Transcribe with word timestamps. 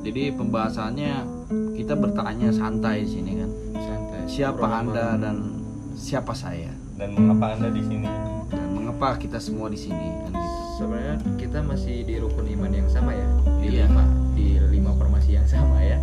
Jadi 0.00 0.32
pembahasannya 0.32 1.12
kita 1.74 1.92
bertanya 1.94 2.48
santai 2.50 3.04
di 3.04 3.10
sini 3.10 3.32
kan. 3.36 3.50
santai 3.74 4.18
Siapa 4.26 4.56
Ngobrol 4.58 4.80
Anda 4.80 5.04
sama- 5.06 5.20
dan 5.20 5.36
siapa 5.92 6.32
saya? 6.32 6.72
Dan 6.94 7.08
mengapa 7.12 7.54
anda 7.54 7.68
di 7.68 7.82
sini? 7.82 8.08
Dan 8.46 8.68
mengapa 8.74 9.16
kita 9.16 9.36
semua 9.38 9.68
di 9.68 9.78
sini 9.78 9.96
kan 10.18 10.32
gitu. 10.32 10.58
sebenarnya 10.76 11.16
kita 11.36 11.58
masih 11.60 11.96
di 12.02 12.16
rukun 12.16 12.48
iman 12.50 12.70
yang 12.70 12.88
sama 12.88 13.12
ya 13.12 13.28
di 13.58 13.68
Iya. 13.70 13.84
lima 13.84 14.04
di 14.32 14.46
lima 14.70 14.90
formasi 14.94 15.30
yang 15.34 15.44
sama 15.44 15.76
ya 15.78 16.00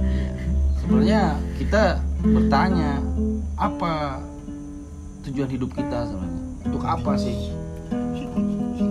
Sebenarnya 0.77 1.21
kita 1.57 1.83
bertanya 2.23 3.01
apa 3.55 4.21
tujuan 5.23 5.49
hidup 5.49 5.69
kita 5.71 6.05
sebenarnya? 6.05 6.41
Untuk 6.63 6.83
apa 6.83 7.11
sih? 7.15 7.35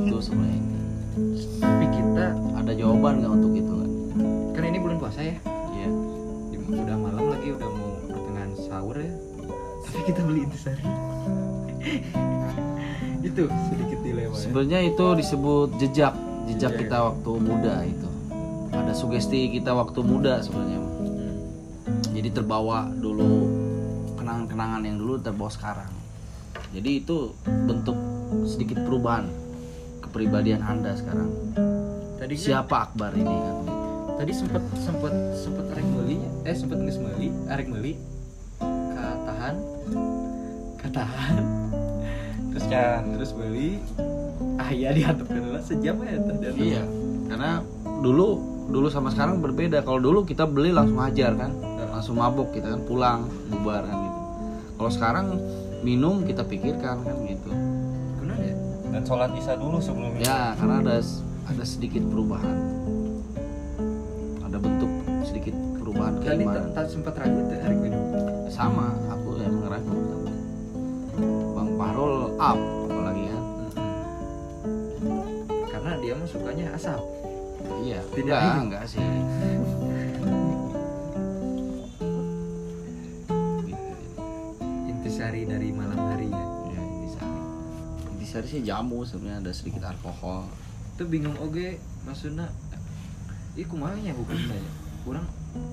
Itu 0.02 0.18
sebenarnya. 0.20 0.62
tapi 1.56 1.86
kita 1.88 2.26
Ada 2.56 2.72
jawaban 2.72 3.12
nggak 3.18 3.32
untuk 3.32 3.52
itu 3.54 3.75
lagi 7.46 7.62
udah 7.62 7.70
mau 7.78 7.94
pertengahan 8.10 8.52
sahur 8.58 8.96
ya 8.98 9.12
tapi 9.86 10.00
kita 10.02 10.20
beli 10.26 10.40
intisari 10.50 10.82
itu 13.26 13.42
sedikit 13.70 13.98
dilema 14.02 14.34
ya 14.34 14.42
Sebenarnya 14.42 14.80
itu 14.90 15.06
disebut 15.14 15.78
jejak, 15.78 16.14
jejak 16.50 16.74
Jejak. 16.74 16.82
kita 16.82 16.98
waktu 17.06 17.30
muda 17.38 17.74
itu. 17.86 18.08
Ada 18.74 18.92
sugesti 18.94 19.50
kita 19.50 19.74
waktu 19.74 19.98
muda 20.02 20.42
sebenarnya. 20.42 20.78
Hmm. 20.78 21.34
Jadi 22.14 22.28
terbawa 22.34 22.90
dulu 22.90 23.30
kenangan-kenangan 24.18 24.82
yang 24.82 24.98
dulu 24.98 25.14
terbawa 25.22 25.50
sekarang. 25.50 25.90
Jadi 26.74 26.90
itu 27.02 27.30
bentuk 27.46 27.94
sedikit 28.46 28.82
perubahan 28.82 29.30
kepribadian 30.02 30.62
Anda 30.66 30.98
sekarang. 30.98 31.30
tadi 32.18 32.34
Siapa 32.34 32.90
Akbar 32.90 33.14
ini 33.14 33.30
kan? 33.30 33.75
Tadi 34.16 34.32
sempet 34.32 34.62
sempet 34.76 35.14
sempet 35.36 35.64
arek 35.72 35.86
meli 35.86 36.16
eh 36.42 36.56
sempet 36.56 36.78
nges 36.80 36.98
meli 36.98 37.28
arek 37.46 37.68
meli 37.68 37.92
katahan 38.92 39.54
katahan 40.80 41.34
terus 42.50 42.64
Ya. 42.66 42.98
terus 43.04 43.30
beli 43.30 43.78
ah 44.56 44.72
iya 44.72 44.90
dihantam 44.90 45.28
dulu 45.28 45.60
sejam 45.60 45.96
ya 46.02 46.16
tadi 46.18 46.72
Iya, 46.72 46.82
karena 47.28 47.60
dulu 48.02 48.28
dulu 48.66 48.90
sama 48.90 49.14
sekarang 49.14 49.38
berbeda. 49.38 49.86
Kalau 49.86 50.02
dulu 50.02 50.26
kita 50.26 50.42
beli 50.48 50.74
langsung 50.74 50.98
hajar 50.98 51.38
kan, 51.38 51.54
langsung 51.92 52.18
mabuk 52.18 52.50
kita 52.50 52.74
kan 52.74 52.82
pulang 52.82 53.20
bubar 53.46 53.86
kan 53.86 53.96
gitu. 54.02 54.20
Kalau 54.76 54.90
sekarang 54.90 55.26
minum 55.86 56.26
kita 56.26 56.42
pikirkan 56.42 57.06
kan 57.06 57.16
gitu. 57.22 57.50
Kenapa 58.18 58.42
ya 58.42 58.54
Dan 58.90 59.02
sholat 59.06 59.30
isya 59.38 59.54
dulu 59.54 59.78
sebelum 59.78 60.18
Ya, 60.18 60.56
karena 60.58 60.82
ada 60.82 60.96
ada 61.46 61.64
sedikit 61.64 62.02
perubahan. 62.10 62.75
Tadi 66.18 66.42
keimanan. 66.42 66.72
tak 66.72 66.86
sempat 66.86 67.14
ragu 67.16 67.40
arek 67.46 67.78
minum 67.78 68.02
Sama, 68.48 68.88
aku 69.06 69.36
emang 69.38 69.66
ragu. 69.66 69.96
Bang 71.52 71.70
Parul 71.76 72.14
up 72.36 72.58
apalagi 72.86 73.24
kan. 73.26 73.44
karena 75.66 75.92
dia 75.98 76.12
mah 76.14 76.26
sukanya 76.26 76.66
asap 76.72 77.00
Iya, 77.76 78.00
Tidak 78.08 78.34
enggak, 78.34 78.62
enggak 78.62 78.84
sih. 78.88 79.02
Intisari 84.86 85.44
dari 85.44 85.70
malam 85.70 85.98
hari 85.98 86.28
ya 86.28 86.44
Ya, 86.68 86.80
intisari. 86.82 87.40
Intisari 88.12 88.46
sih 88.48 88.60
jamu 88.62 89.02
sebenarnya 89.02 89.40
ada 89.42 89.52
sedikit 89.52 89.82
alkohol. 89.84 90.46
itu 90.96 91.04
bingung 91.04 91.36
oge 91.38 91.76
maksudnya 92.02 92.48
Ih 93.52 93.64
kumanya 93.64 94.12
hukumnya 94.12 94.56
ya 94.56 94.70
kurang 95.02 95.26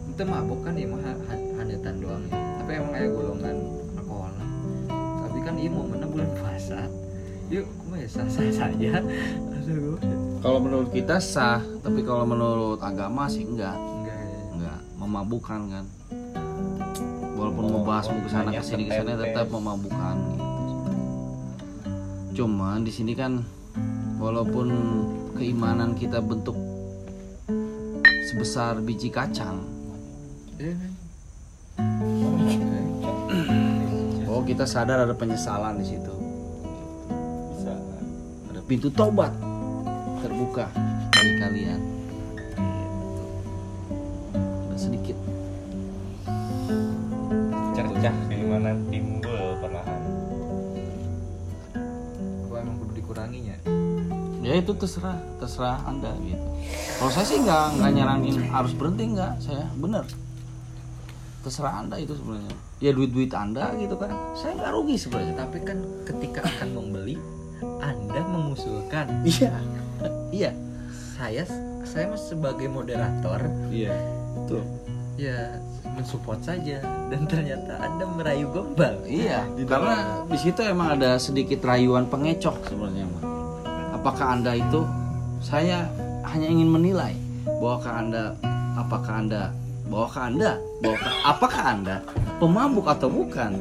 itu 0.07 0.23
mabok 0.23 0.59
kan 0.61 0.73
ya 0.73 0.85
mah 0.85 1.01
ha- 1.01 1.21
ha- 1.25 1.47
hadetan 1.57 1.95
doang 1.97 2.23
ya 2.25 2.37
tapi 2.57 2.71
emang 2.73 2.91
kayak 2.91 3.09
golongan 3.11 3.55
alkohol 3.93 4.31
tapi 5.19 5.37
kan 5.39 5.53
iya 5.55 5.69
mau 5.69 5.83
mana 5.83 6.05
bulan 6.05 6.29
puasa 6.33 6.79
yuk 7.47 7.65
kumanya 7.77 8.07
sah 8.07 8.27
sah 8.27 8.47
saja 8.49 8.93
aduh 9.53 9.97
Kalau 10.39 10.59
menurut 10.59 10.91
kita 10.91 11.17
sah, 11.17 11.63
tapi 11.79 12.01
kalau 12.01 12.23
menurut 12.25 12.75
agama 12.77 13.25
sih 13.25 13.43
enggak. 13.43 13.79
enggak 13.79 14.19
ya 14.19 14.39
Enggak, 14.51 14.79
memabukkan 14.97 15.59
kan. 15.71 15.85
Walaupun 17.33 17.63
Oh, 17.63 17.71
membahas 17.73 18.05
mau 18.05 18.19
ke 18.19 18.29
sana 18.29 18.51
ke 18.51 18.59
sini 18.59 18.83
ke 18.83 18.91
sana 18.91 19.15
setetes. 19.15 19.23
tetap 19.25 19.47
memabukkan 19.49 20.15
gitu. 20.27 20.51
Cuman 22.35 22.83
di 22.83 22.91
sini 22.91 23.13
kan 23.13 23.39
walaupun 24.17 24.67
keimanan 25.33 25.93
kita 25.93 26.19
bentuk 26.19 26.59
sebesar 28.25 28.79
biji 28.79 29.07
kacang, 29.07 29.63
oh 34.31 34.41
kita 34.47 34.63
sadar 34.63 35.03
ada 35.03 35.11
penyesalan 35.11 35.75
di 35.75 35.85
situ. 35.91 36.15
bisa. 37.51 37.75
Ada 38.47 38.61
pintu 38.63 38.87
tobat 38.87 39.35
terbuka 40.23 40.71
bagi 41.11 41.33
kalian. 41.43 41.81
Ada 44.71 44.77
sedikit 44.79 45.19
Cercah 47.75 48.15
keimanan 48.31 48.87
timbul 48.87 49.59
perlahan. 49.59 50.01
gua 52.47 52.63
emang 52.63 52.79
kudu 52.79 53.03
dikuranginya 53.03 53.57
ya 54.43 54.59
itu 54.59 54.75
terserah 54.75 55.17
terserah 55.39 55.81
anda 55.87 56.11
gitu 56.19 56.45
kalau 56.99 57.11
saya 57.15 57.25
sih 57.25 57.39
nggak 57.41 57.79
nggak 57.79 57.91
nyaranin 57.95 58.37
harus 58.51 58.75
berhenti 58.75 59.15
nggak 59.15 59.39
saya 59.39 59.65
bener 59.79 60.03
terserah 61.43 61.83
anda 61.83 61.99
itu 61.99 62.15
sebenarnya. 62.15 62.55
Ya 62.79 62.91
duit 62.95 63.11
duit 63.11 63.31
anda 63.35 63.75
gitu 63.75 63.99
kan. 63.99 64.15
Saya 64.39 64.55
nggak 64.55 64.71
rugi 64.71 64.95
sebenarnya. 64.95 65.35
Tapi 65.43 65.57
kan 65.67 65.77
ketika 66.07 66.39
akan 66.47 66.69
membeli 66.71 67.19
anda 67.83 68.21
mengusulkan. 68.23 69.27
Iya. 69.27 69.51
Iya. 70.33 70.49
Saya 71.13 71.45
saya 71.85 72.09
mah 72.09 72.17
sebagai 72.17 72.65
moderator 72.65 73.37
iya. 73.69 73.93
Tuh 74.49 74.65
ya 75.13 75.61
mensupport 75.93 76.41
saja. 76.41 76.81
Dan 77.13 77.29
ternyata 77.29 77.77
anda 77.77 78.09
merayu 78.09 78.49
gombal. 78.49 78.97
Iya. 79.05 79.45
Karena 79.71 80.25
di 80.25 80.37
situ 80.41 80.59
emang 80.65 80.97
ada 80.97 81.21
sedikit 81.21 81.61
rayuan 81.61 82.09
pengecok 82.09 82.65
sebenarnya 82.65 83.05
Mas. 83.05 83.23
apakah 83.93 84.35
anda 84.35 84.51
itu 84.51 84.83
saya 85.39 85.87
hanya 86.27 86.47
ingin 86.49 86.67
menilai 86.67 87.15
bahwakah 87.45 87.93
anda 88.03 88.23
apakah 88.75 89.13
anda 89.23 89.55
bahwakah 89.93 90.21
anda. 90.25 90.51
Bahwakah 90.81 91.11
apakah 91.23 91.63
anda? 91.69 91.95
Pemabuk 92.41 92.89
atau 92.89 93.07
bukan? 93.07 93.53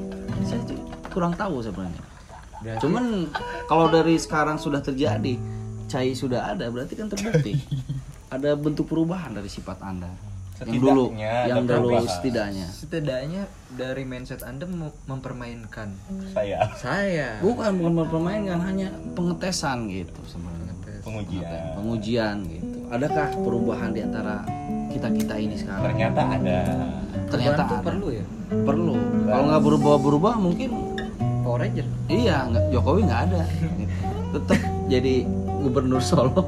Saya 0.48 0.65
tuh 0.65 0.81
kurang 1.12 1.37
tahu 1.37 1.60
sebenarnya. 1.60 2.00
Berarti- 2.65 2.81
cuman 2.81 3.04
kalau 3.69 3.93
dari 3.93 4.16
sekarang 4.16 4.56
sudah 4.56 4.81
terjadi 4.81 5.37
cai 5.87 6.16
sudah 6.16 6.56
ada 6.56 6.72
berarti 6.72 6.97
kan 6.97 7.12
terbukti. 7.12 7.53
Ada 8.32 8.56
bentuk 8.56 8.88
perubahan 8.88 9.37
dari 9.37 9.44
sifat 9.44 9.84
anda. 9.84 10.09
Yang 10.65 10.81
dulu 10.81 11.12
yang 11.21 11.69
dulu 11.69 12.00
setidaknya. 12.09 12.65
Setidaknya 12.65 13.44
dari 13.76 14.09
mindset 14.09 14.41
anda 14.41 14.65
mem- 14.65 14.88
mempermainkan. 15.04 15.92
Saya. 16.32 16.65
Saya. 16.81 17.37
Bukan 17.44 17.76
bukan 17.76 17.92
mempermainkan 17.92 18.56
hanya 18.65 18.88
pengetesan 19.12 19.84
gitu 19.92 20.16
sebenarnya. 20.25 20.72
Pengujian. 21.04 21.76
pengujian 21.76 22.37
gitu. 22.48 22.78
Adakah 22.88 23.37
perubahan 23.37 23.92
di 23.92 24.00
antara 24.00 24.48
kita 24.92 25.08
kita 25.10 25.34
ini 25.36 25.56
sekarang 25.56 25.82
Ternyata 25.86 26.20
ada. 26.30 26.60
ternyata 27.26 27.62
ada. 27.64 27.76
perlu 27.80 28.06
ya 28.08 28.25
perlu 28.53 28.94
kalau 29.25 29.44
nggak 29.47 29.62
berubah 29.62 29.94
berubah 29.98 30.32
mungkin 30.36 30.70
Power 31.42 31.58
Ranger 31.58 31.86
iya 32.06 32.44
nggak 32.44 32.64
Jokowi 32.70 33.00
nggak 33.03 33.22
ada 33.26 33.41
tetap 34.30 34.58
jadi 34.86 35.14
gubernur 35.58 36.00
Solo 36.00 36.44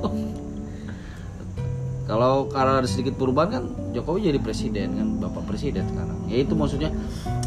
kalau 2.04 2.46
karena 2.46 2.78
ada 2.78 2.86
sedikit 2.86 3.16
perubahan 3.16 3.48
kan 3.50 3.64
Jokowi 3.90 4.28
jadi 4.28 4.38
presiden 4.38 4.88
kan 4.92 5.08
bapak 5.18 5.42
presiden 5.46 5.88
sekarang 5.88 6.18
ya 6.26 6.36
itu 6.38 6.52
maksudnya 6.52 6.90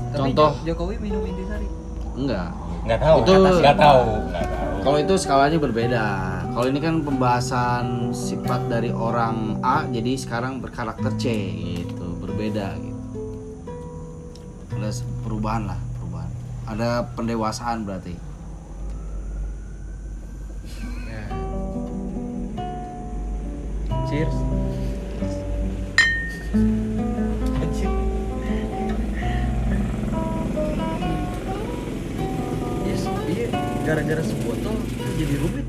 Tapi 0.10 0.34
contoh 0.34 0.50
Jo- 0.58 0.74
Jokowi 0.74 0.96
minum 1.00 1.22
intisari 1.24 1.68
enggak 2.16 2.50
Nggak 2.80 3.04
tahu. 3.04 3.18
Itu- 3.20 3.60
Nggak 3.60 3.78
tahu. 3.78 4.02
Nggak 4.32 4.48
tahu. 4.48 4.76
Kalau 4.80 4.98
itu 4.98 5.14
skalanya 5.20 5.58
berbeda. 5.60 6.06
Kalau 6.58 6.74
ini 6.74 6.82
kan 6.82 7.06
pembahasan 7.06 8.10
sifat 8.18 8.66
dari 8.66 8.90
orang 8.90 9.62
A, 9.62 9.86
jadi 9.94 10.18
sekarang 10.18 10.58
berkarakter 10.58 11.14
C 11.22 11.54
gitu, 11.54 12.18
berbeda 12.18 12.74
gitu. 12.82 12.98
Ada 14.74 14.90
perubahan 15.22 15.70
lah, 15.70 15.78
perubahan. 16.02 16.34
Ada 16.66 17.14
pendewasaan 17.14 17.86
berarti. 17.86 18.18
cheers 24.08 24.32
iya 33.28 33.48
gara-gara 33.84 34.24
sebotol 34.24 34.80
jadi 35.20 35.36
rumit 35.44 35.67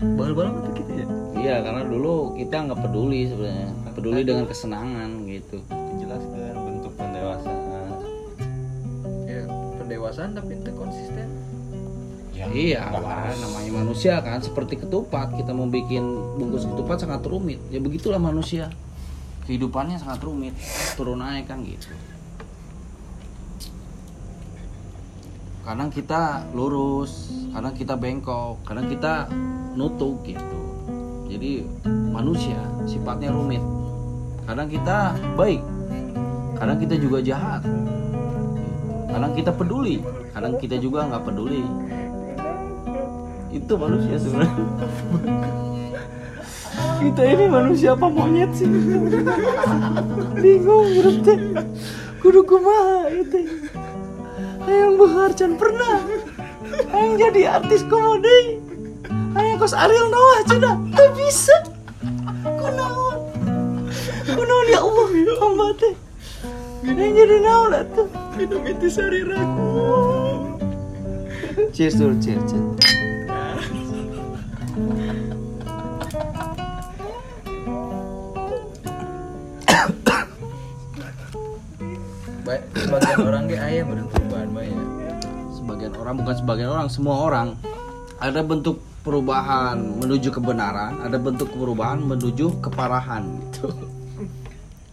bal-bal 0.00 0.52
apa 0.52 0.68
gitu 0.76 0.92
ya? 0.92 1.06
Iya, 1.36 1.56
karena 1.64 1.82
dulu 1.88 2.36
kita 2.36 2.68
nggak 2.68 2.80
peduli 2.84 3.20
sebenarnya. 3.28 3.70
Peduli 3.96 4.20
dengan 4.28 4.44
kesenangan 4.44 5.10
gitu. 5.24 5.56
Menjelaskan 5.72 6.52
bentuk 6.52 6.92
pendewasaan. 7.00 7.92
ya 9.24 9.42
pendewasaan 9.80 10.30
tapi 10.36 10.52
itu 10.60 10.70
konsisten. 10.76 11.26
Ya, 12.36 12.44
iya 12.52 12.80
harus. 12.92 13.40
namanya 13.40 13.72
manusia 13.80 14.20
kan 14.20 14.44
seperti 14.44 14.76
ketupat. 14.76 15.32
Kita 15.32 15.56
mau 15.56 15.64
bikin 15.64 16.04
bungkus 16.36 16.68
ketupat 16.68 17.00
sangat 17.00 17.24
rumit. 17.24 17.56
Ya 17.72 17.80
begitulah 17.80 18.20
manusia. 18.20 18.68
Kehidupannya 19.48 19.96
sangat 19.96 20.20
rumit. 20.20 20.52
Turun 21.00 21.24
naik 21.24 21.48
kan 21.48 21.64
gitu. 21.64 21.88
Kadang 25.64 25.88
kita 25.88 26.44
lurus 26.52 27.32
kadang 27.56 27.72
kita 27.72 27.96
bengkok 27.96 28.60
kadang 28.68 28.86
kita 28.92 29.32
nutuk 29.76 30.24
gitu. 30.24 30.58
Jadi 31.28 31.68
manusia 32.10 32.56
sifatnya 32.88 33.30
rumit. 33.30 33.60
Kadang 34.48 34.72
kita 34.72 35.14
baik 35.36 35.60
kadang 36.56 36.78
kita 36.80 36.96
juga 36.96 37.20
jahat. 37.20 37.62
Kadang 39.12 39.32
kita 39.36 39.52
peduli 39.52 40.00
kadang 40.32 40.56
kita 40.56 40.80
juga 40.80 41.04
nggak 41.12 41.22
peduli. 41.28 41.62
Itu 43.52 43.76
manusia 43.76 44.16
sebenarnya. 44.16 44.64
Kita 46.96 47.22
ini 47.24 47.44
manusia 47.48 47.92
apa 47.92 48.08
monyet 48.08 48.50
sih? 48.56 48.68
Bingung 50.40 50.88
berarti 50.96 51.34
kudu 52.24 52.40
kumaha 52.48 53.12
itu 53.12 53.44
hayang 54.64 54.96
beharjan 54.96 55.52
pernah. 55.60 56.00
Hayang 56.90 57.14
jadi 57.20 57.60
artis 57.60 57.84
komedi 57.86 58.65
kos 59.56 59.72
Ariel 59.74 60.08
Noah 60.12 60.40
cina 60.44 60.76
tak 60.92 61.08
bisa. 61.16 61.56
Kunaon 62.44 63.18
kunaon 64.26 64.66
ya 64.68 64.80
Allah 64.84 65.06
hamba 65.40 65.66
teh. 65.80 65.94
Hayang 66.86 67.12
jadi 67.18 67.36
naon 67.42 67.72
atuh 67.74 68.06
hidup 68.38 68.62
itu 68.62 68.86
sari 68.86 69.26
ragu. 69.26 69.66
Cheers 71.74 71.98
dulu 71.98 72.14
cheers 72.22 72.44
cheers. 72.46 72.64
Ba- 82.46 82.62
sebagian 82.78 83.18
orang 83.26 83.42
ge 83.50 83.58
aya 83.58 83.82
bener 83.82 84.06
perubahan 84.06 84.48
mah 84.54 84.62
ya. 84.62 84.78
Sebagian 85.58 85.92
orang 85.98 86.14
bukan 86.22 86.34
sebagian 86.38 86.70
orang 86.70 86.86
semua 86.86 87.16
orang 87.26 87.48
ada 88.22 88.40
bentuk 88.46 88.78
perubahan 89.06 89.78
menuju 90.02 90.34
kebenaran 90.34 90.98
ada 90.98 91.14
bentuk 91.14 91.54
perubahan 91.54 92.02
menuju 92.02 92.58
keparahan 92.58 93.22
gitu. 93.54 93.70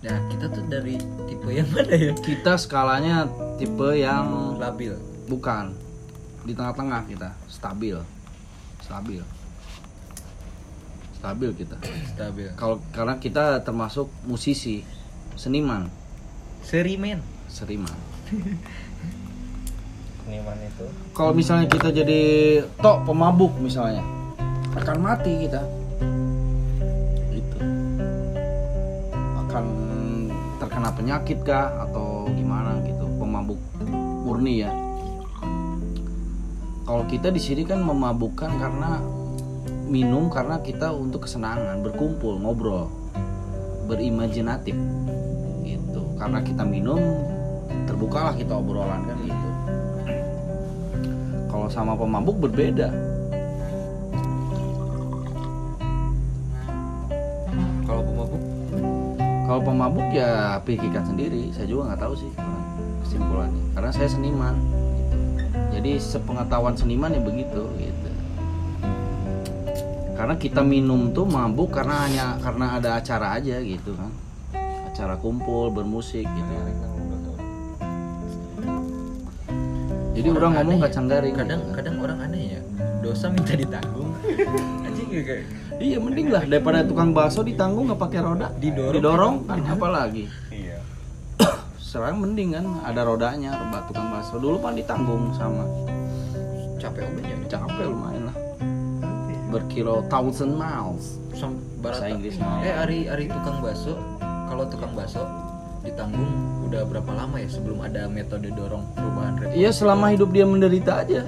Nah 0.06 0.19
kita 0.30 0.45
tuh 0.54 0.63
dari 0.69 1.01
tipe 1.25 1.50
yang 1.50 1.65
mana 1.74 1.95
ya? 1.98 2.13
Kita 2.13 2.54
skalanya 2.62 3.25
tipe 3.57 3.98
yang 3.98 4.54
labil. 4.62 4.94
Bukan. 5.25 5.74
Di 6.45 6.54
tengah-tengah 6.54 7.10
kita. 7.10 7.33
Stabil. 7.50 7.98
Stabil. 8.86 9.24
Stabil 11.18 11.50
kita. 11.57 11.81
Stabil. 12.13 12.54
Kalau 12.54 12.83
karena 12.94 13.18
kita 13.18 13.65
termasuk 13.65 14.12
musisi 14.30 14.86
seniman. 15.33 15.89
Serimen. 16.62 17.24
Seniman 17.50 17.98
Seniman 20.24 20.56
itu. 20.64 20.88
Kalau 21.12 21.36
misalnya 21.36 21.68
kita 21.68 21.92
jadi 21.92 22.22
tok 22.80 23.04
pemabuk 23.04 23.52
misalnya 23.60 24.00
akan 24.80 24.98
mati 25.04 25.44
kita. 25.44 25.62
Itu 27.28 27.60
akan 29.44 29.66
terkena 30.64 30.90
penyakit 30.96 31.44
kah 31.44 31.75
atau 31.84 32.31
gimana 32.31 32.80
gitu 32.88 33.04
pemabuk 33.20 33.60
murni 34.24 34.64
ya? 34.64 34.72
Kalau 36.88 37.04
kita 37.12 37.28
di 37.28 37.42
sini 37.44 37.68
kan 37.68 37.84
memabukkan 37.84 38.52
karena 38.60 39.04
minum 39.92 40.31
karena 40.31 40.64
kita 40.64 40.96
untuk 40.96 41.28
kesenangan 41.28 41.84
berkumpul 41.84 42.40
ngobrol 42.40 42.88
berimajinatif. 43.92 44.75
Gitu. 45.68 46.02
Karena 46.16 46.40
kita 46.40 46.64
minum 46.64 47.00
terbukalah 47.84 48.40
kita 48.40 48.56
obrolan 48.56 49.04
kan 49.04 49.20
gitu 49.20 49.43
kalau 51.53 51.69
sama 51.69 51.94
pemabuk 51.94 52.50
berbeda. 52.50 52.89
Kalau 57.85 58.01
pemabuk? 58.01 58.41
Kalau 59.45 59.61
pemabuk 59.61 60.07
ya 60.17 60.57
pikirkan 60.65 61.05
sendiri. 61.05 61.53
Saya 61.53 61.69
juga 61.69 61.94
nggak 61.94 62.01
tahu 62.01 62.13
sih 62.17 62.31
kesimpulannya. 63.05 63.63
Karena 63.77 63.91
saya 63.94 64.09
seniman 64.09 64.57
gitu. 64.57 65.21
jadi 65.77 65.91
sepengetahuan 66.01 66.73
seniman 66.73 67.13
ya 67.13 67.21
begitu 67.21 67.61
gitu. 67.77 68.09
Karena 70.17 70.33
kita 70.41 70.65
minum 70.65 71.13
tuh 71.13 71.29
mabuk 71.29 71.69
karena 71.69 72.09
hanya 72.09 72.25
karena 72.41 72.81
ada 72.81 72.97
acara 72.97 73.38
aja 73.38 73.61
gitu 73.61 73.94
kan. 73.94 74.09
Acara 74.89 75.21
kumpul 75.21 75.69
bermusik 75.69 76.25
gitu 76.25 76.53
jadi 80.13 80.27
orang, 80.30 80.54
ngomong 80.54 80.62
aneh 80.62 80.77
ya. 80.77 80.83
kacang 80.86 81.06
garing 81.10 81.36
kadang 81.36 81.62
gitu. 81.65 81.74
kadang 81.74 81.95
orang 82.06 82.19
aneh 82.21 82.44
ya. 82.54 82.62
Dosa 83.01 83.25
minta 83.33 83.54
ditanggung. 83.57 84.12
Anjing 84.86 85.07
kayak. 85.10 85.45
Iya 85.81 85.98
mending 85.98 86.27
lah. 86.30 86.44
Daripada 86.45 86.86
tukang 86.86 87.12
bakso 87.18 87.42
ditanggung 87.42 87.89
nggak 87.89 88.01
pakai 88.01 88.19
roda. 88.21 88.48
Didorong. 88.62 88.94
didorong 88.94 89.36
kan 89.50 89.60
apalagi. 89.65 90.30
Iya. 90.54 90.77
sekarang 91.81 92.21
mending 92.21 92.54
kan 92.54 92.65
ada 92.86 93.01
rodanya 93.01 93.57
roda 93.57 93.80
tukang 93.89 94.07
bakso. 94.13 94.38
Dulu 94.38 94.57
kan 94.62 94.77
ditanggung 94.77 95.33
sama 95.33 95.65
capek 96.77 97.10
obatnya 97.10 97.36
capek 97.50 97.86
lumayan 97.89 98.24
lah. 98.30 98.38
Berkilo 99.50 100.06
thousand 100.13 100.54
miles. 100.54 101.18
Sam 101.33 101.57
Bahasa. 101.81 102.06
Inggris 102.13 102.38
eh 102.62 102.74
hari 102.74 103.10
hari 103.10 103.25
tukang 103.33 103.65
bakso. 103.65 103.98
Kalau 104.21 104.69
tukang 104.69 104.94
bakso 104.94 105.43
ditanggung 105.83 106.31
udah 106.71 106.81
berapa 106.88 107.12
lama 107.12 107.35
ya 107.38 107.50
sebelum 107.51 107.83
ada 107.83 108.07
metode 108.07 108.50
dorong 108.56 108.88
perubahan 108.95 109.33
revolusi? 109.35 109.59
Iya 109.59 109.71
selama 109.75 110.06
hidup 110.15 110.30
dia 110.31 110.45
menderita 110.47 111.03
aja. 111.03 111.21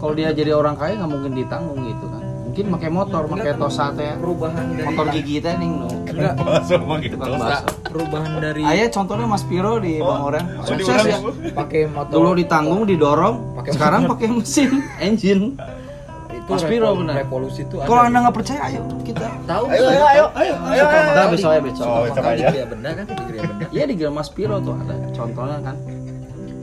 Kalau 0.00 0.14
dia 0.16 0.32
jadi 0.32 0.56
orang 0.56 0.74
kaya 0.80 0.96
nggak 0.96 1.10
mungkin 1.12 1.32
ditanggung 1.36 1.80
gitu 1.84 2.06
kan. 2.08 2.22
Mungkin 2.48 2.64
pakai 2.74 2.90
motor 2.90 3.22
pakai 3.28 3.54
tosa 3.60 3.92
teh. 3.92 4.16
perubahan 4.16 4.64
dari 4.74 4.86
motor 4.88 5.06
gigi 5.12 5.36
teh 5.38 5.54
nih 5.60 5.68
no 5.68 5.88
enggak 6.08 6.34
Bakso. 6.40 6.76
Gitu. 7.04 7.16
perubahan 7.92 8.32
dari 8.40 8.62
ayah 8.64 8.88
contohnya 8.90 9.26
Mas 9.28 9.44
Piro 9.44 9.78
di 9.78 10.00
Bang 10.00 10.22
Oren. 10.24 10.44
Oh, 10.56 10.64
sukses 10.66 10.98
ya. 11.04 11.18
pakai 11.54 11.86
motor. 11.92 12.14
Dulu 12.18 12.30
ditanggung 12.34 12.82
didorong 12.88 13.36
Pakai 13.60 13.72
sekarang 13.76 14.00
pakai 14.08 14.26
mesin 14.32 14.82
engine 14.98 15.54
itu 16.48 16.56
Mas 16.56 16.64
Piro 16.64 16.86
revo- 16.86 16.98
benar. 16.98 17.14
revolusi 17.20 17.60
itu 17.60 17.76
kalau 17.78 18.02
anda 18.02 18.18
nggak 18.18 18.36
percaya 18.40 18.60
ayo 18.64 18.80
kita 19.04 19.26
tahu 19.44 19.64
Ayo, 19.68 19.84
ayo, 19.84 20.00
ayo, 20.00 20.24
ayo, 20.32 20.54
ayo, 20.64 20.84
ayo. 20.88 21.28
Besok 21.28 21.50
ya 21.50 21.60
besok 21.60 21.84
Oh, 21.84 22.04
coba 22.08 22.28
di 22.32 22.42
Gria 22.42 22.64
Benda 22.64 22.90
kan 22.90 23.04
di 23.04 23.22
Gria 23.26 23.42
Benda 23.44 23.64
Iya 23.68 23.84
di 23.84 23.94
Gil 23.94 24.08
Mas 24.08 24.28
Piro 24.28 24.56
tuh 24.58 24.74
ada 24.74 24.94
contohnya 25.12 25.58
kan. 25.60 25.76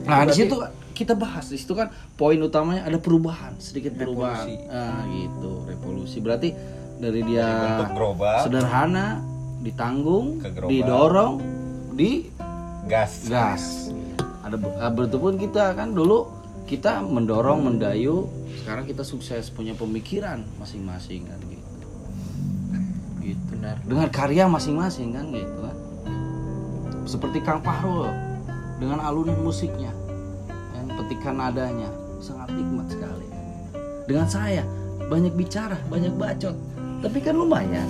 Nah 0.02 0.20
di 0.24 0.34
situ 0.34 0.56
kita 0.90 1.12
bahas 1.12 1.46
di 1.46 1.56
situ 1.56 1.70
kan 1.70 1.86
poin 2.14 2.34
utamanya 2.36 2.82
ada 2.82 2.98
perubahan 2.98 3.54
sedikit 3.56 3.94
perubahan. 3.94 4.42
Revolusi. 4.42 4.66
Ah 4.66 5.06
gitu 5.06 5.52
revolusi 5.64 6.16
berarti 6.18 6.48
dari 6.96 7.20
dia 7.22 7.46
sederhana 8.40 9.20
ditanggung, 9.58 10.40
didorong, 10.64 11.38
di 11.92 12.26
gas. 12.86 13.26
gas. 13.26 13.94
Ada 14.42 14.56
begitu 14.88 15.16
pun 15.16 15.34
kita 15.36 15.74
kan 15.74 15.90
dulu 15.90 16.30
kita 16.64 16.98
mendorong 17.00 17.62
mendayu 17.62 18.26
sekarang 18.56 18.84
kita 18.84 19.02
sukses 19.02 19.48
punya 19.48 19.72
pemikiran 19.72 20.42
masing-masing 20.56 21.24
kan 21.24 21.38
gitu. 21.44 21.64
Gitu. 23.20 23.42
benar 23.50 23.76
dengan 23.82 24.06
karya 24.08 24.46
masing-masing 24.46 25.10
kan 25.12 25.26
gitu 25.30 25.56
kan 25.58 25.76
seperti 27.02 27.38
Kang 27.42 27.58
Fahrul 27.58 28.10
dengan 28.78 29.02
alunan 29.02 29.34
musiknya 29.40 29.90
dan 30.74 30.86
petikan 30.94 31.34
nadanya 31.34 31.90
sangat 32.18 32.54
nikmat 32.54 32.86
sekali 32.86 33.26
dengan 34.06 34.26
saya 34.26 34.62
banyak 35.06 35.34
bicara 35.34 35.74
banyak 35.86 36.14
bacot 36.14 36.54
tapi 37.02 37.18
kan 37.18 37.34
lumayan 37.34 37.86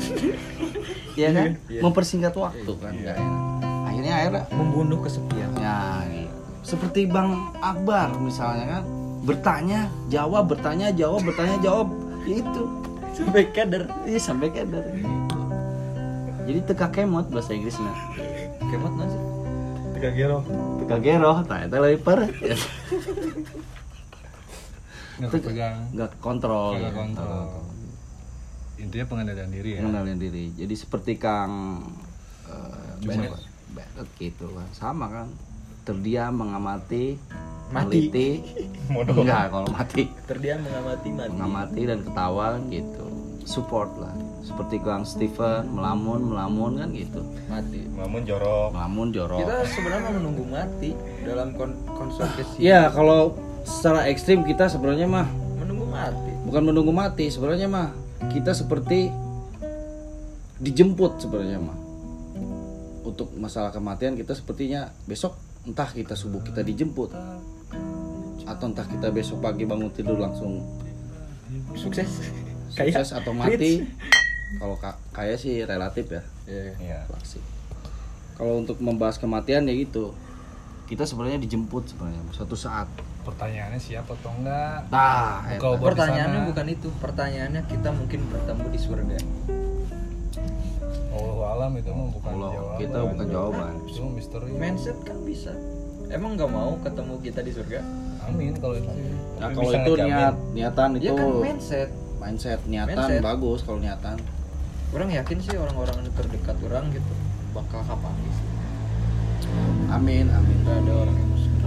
ya 1.20 1.32
kan 1.32 1.56
Iya. 1.68 1.80
mempersingkat 1.80 2.32
waktu 2.32 2.72
kan 2.80 2.92
nggak 2.92 3.16
enak. 3.16 3.40
akhirnya 3.88 4.12
akhirnya 4.16 4.42
membunuh 4.52 5.00
kesepian 5.00 5.52
ya 5.56 6.00
gitu. 6.08 6.32
seperti 6.64 7.08
Bang 7.08 7.52
Akbar 7.60 8.16
misalnya 8.20 8.80
kan 8.80 8.84
bertanya 9.26 9.90
jawab 10.06 10.46
bertanya 10.54 10.94
jawab 10.94 11.20
bertanya 11.26 11.58
jawab 11.58 11.90
Ya 12.26 12.42
itu 12.42 12.62
sampai 13.10 13.42
kader 13.50 13.90
Iya 14.06 14.20
sampai 14.22 14.48
keder 14.54 14.86
gitu. 14.94 15.40
Jadi 16.46 16.58
teka 16.70 16.86
kemot 16.94 17.26
bahasa 17.34 17.50
Inggrisnya. 17.54 17.90
kemot 18.70 18.92
nggak 18.94 19.08
sih 19.10 19.22
Tiga 19.96 20.10
gero. 20.12 20.38
Teka 20.84 20.96
gero, 21.00 21.32
nah 21.48 21.58
itu 21.64 21.76
lebih 21.80 22.00
parah. 22.04 22.28
Nggak 25.16 25.30
kepegang. 25.32 25.76
Nggak 25.96 26.10
kontrol. 26.20 26.76
Nggak 26.76 26.94
kontrol. 26.94 27.44
intinya 28.76 29.08
pengendalian 29.08 29.48
diri 29.48 29.70
ya 29.72 29.80
mengenalin 29.80 30.20
diri 30.20 30.52
jadi 30.52 30.74
seperti 30.76 31.16
kang 31.16 31.80
eh, 32.44 32.92
Bennett. 33.00 33.32
Bennett 33.72 34.08
gitu 34.20 34.52
kan 34.52 34.68
sama 34.76 35.08
kan 35.08 35.28
terdiam 35.88 36.36
mengamati 36.36 37.16
Mati. 37.74 38.06
meneliti 38.08 38.28
enggak 38.94 39.44
kalau 39.50 39.68
mati. 39.74 40.02
Terdiam 40.30 40.62
mengamati 40.62 41.08
mati. 41.10 41.30
Mengamati 41.34 41.82
dan 41.82 41.98
ketawa 42.06 42.44
kan 42.54 42.62
gitu. 42.70 43.04
Support 43.46 43.90
lah. 43.98 44.14
Seperti 44.46 44.78
kang 44.78 45.02
Stephen 45.02 45.74
melamun 45.74 46.30
melamun 46.30 46.78
kan 46.78 46.88
gitu. 46.94 47.26
Mati. 47.50 47.82
Mamun 47.90 48.22
jorok. 48.22 48.70
melamun 48.70 49.08
jorok. 49.10 49.42
Kita 49.42 49.56
sebenarnya 49.66 50.10
menunggu 50.14 50.44
mati 50.46 50.90
dalam 51.26 51.58
kon 51.58 51.74
konsumsi 51.90 52.62
ya 52.62 52.86
kalau 52.94 53.34
secara 53.66 54.06
ekstrim 54.06 54.46
kita 54.46 54.70
sebenarnya 54.70 55.10
mah 55.10 55.26
menunggu 55.58 55.86
mati. 55.90 56.32
Bukan 56.46 56.62
menunggu 56.62 56.94
mati 56.94 57.26
sebenarnya 57.34 57.66
mah 57.66 57.90
kita 58.30 58.54
seperti 58.54 59.10
dijemput 60.62 61.18
sebenarnya 61.18 61.58
mah. 61.58 61.78
Untuk 63.02 63.34
masalah 63.38 63.74
kematian 63.74 64.14
kita 64.14 64.34
sepertinya 64.38 64.90
besok 65.06 65.34
entah 65.66 65.90
kita 65.90 66.14
subuh 66.14 66.46
kita 66.46 66.62
dijemput 66.62 67.10
atau 68.46 68.70
entah 68.70 68.86
kita 68.86 69.10
besok 69.10 69.42
pagi 69.42 69.66
bangun 69.66 69.90
tidur 69.90 70.16
langsung 70.16 70.62
sukses. 71.74 72.30
Sukses 72.76 73.08
atau 73.16 73.32
mati. 73.32 73.82
Kalau 74.60 74.76
ka- 74.76 75.00
kayak 75.16 75.40
sih 75.40 75.64
relatif 75.64 76.12
ya. 76.12 76.22
Iya. 76.46 76.72
Iya. 76.78 76.98
klasik. 77.08 77.42
Kalau 78.36 78.60
untuk 78.62 78.78
membahas 78.78 79.16
kematian 79.16 79.66
ya 79.66 79.74
gitu. 79.74 80.12
Kita 80.86 81.02
sebenarnya 81.02 81.42
dijemput 81.42 81.90
sebenarnya 81.90 82.22
suatu 82.30 82.54
saat. 82.54 82.86
Pertanyaannya 83.26 83.80
siapa 83.80 84.14
atau 84.14 84.30
enggak? 84.38 84.86
Nah 84.92 85.42
di 85.50 85.58
pertanyaannya 85.58 86.40
bukan 86.46 86.66
itu. 86.70 86.88
Pertanyaannya 87.02 87.62
kita 87.66 87.90
mungkin 87.90 88.20
bertemu 88.30 88.66
di 88.70 88.78
surga. 88.78 89.18
Allah 91.16 91.46
alam 91.56 91.72
itu 91.80 91.90
mah 91.90 92.08
bukan 92.12 92.32
Allah, 92.36 92.50
jawaban. 92.54 92.78
kita 92.78 92.98
bukan 93.02 93.26
jawaban. 93.32 93.72
Itu 93.88 94.02
misteri. 94.12 94.50
Mindset 94.52 94.98
kan 95.02 95.18
bisa. 95.26 95.52
Emang 96.12 96.38
nggak 96.38 96.50
mau 96.52 96.78
ketemu 96.84 97.14
kita 97.24 97.40
di 97.42 97.50
surga 97.50 97.80
amin 98.22 98.52
kalau 98.56 98.74
itu 98.74 98.88
nah 99.36 99.48
kalau 99.50 99.70
itu 99.70 99.90
ngejamin. 99.92 100.08
niat 100.10 100.34
niatan 100.52 100.88
ya 100.96 101.00
itu 101.06 101.14
kan 101.14 101.28
mindset 101.38 101.88
mindset 102.16 102.60
niatan 102.64 102.96
Mindset. 102.96 103.20
bagus 103.20 103.60
kalau 103.60 103.78
niatan 103.78 104.16
orang 104.90 105.08
yakin 105.12 105.36
sih 105.38 105.54
orang-orang 105.54 105.96
yang 105.98 106.14
terdekat 106.14 106.56
orang 106.62 106.84
gitu 106.90 107.12
bakal 107.52 107.80
kapan 107.82 108.12
sih 108.24 108.46
amin 109.88 110.26
amin 110.28 110.56
nggak 110.60 110.78
ada 110.80 110.94
orang 110.98 111.16
yang. 111.16 111.24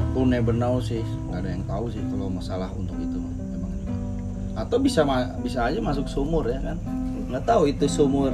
We'll 0.10 0.26
never 0.26 0.52
know 0.52 0.82
sih 0.82 1.00
nggak 1.28 1.40
ada 1.40 1.50
yang 1.52 1.64
tahu 1.64 1.86
sih 1.88 2.02
kalau 2.04 2.28
masalah 2.28 2.70
untuk 2.72 2.98
itu 2.98 3.14
emang 3.14 3.72
juga 3.76 3.94
atau 4.58 4.78
bisa 4.78 5.06
bisa 5.40 5.60
aja 5.64 5.80
masuk 5.80 6.06
sumur 6.06 6.44
ya 6.44 6.58
kan 6.60 6.78
nggak 7.30 7.46
tahu 7.46 7.70
itu 7.70 7.86
sumur 7.86 8.34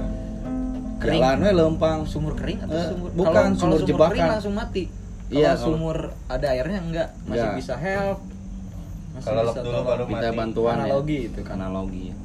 Kering. 0.96 1.20
jalan 1.20 1.38
we 1.38 1.52
lempang 1.52 2.00
sumur 2.06 2.32
kering 2.34 2.64
atau 2.64 2.72
Eh, 2.74 2.88
sumur 2.88 3.10
bukan, 3.12 3.34
Kalau- 3.46 3.60
sumur 3.60 3.76
kalau 3.76 3.86
jebakan. 3.86 4.12
kering 4.16 4.32
langsung 4.32 4.56
mati 4.56 4.84
Iya, 5.28 5.52
kalau- 5.52 5.64
sumur 5.74 5.98
ada 6.28 6.48
airnya 6.48 6.80
enggak 6.80 7.10
masih 7.24 7.42
Enggak. 7.42 7.58
bisa 7.58 7.74
help 7.76 8.20
masih 9.12 9.26
Kalau 9.26 9.44
bisa 9.48 9.62
dulu 9.62 9.80
baru 9.82 10.04
minta 10.06 10.30
bantuan 10.32 10.76
Analogi 10.78 11.18
ya. 11.18 11.28
itu 11.28 11.40
kan. 11.42 11.58
analogi 11.58 12.04
ya. 12.06 12.16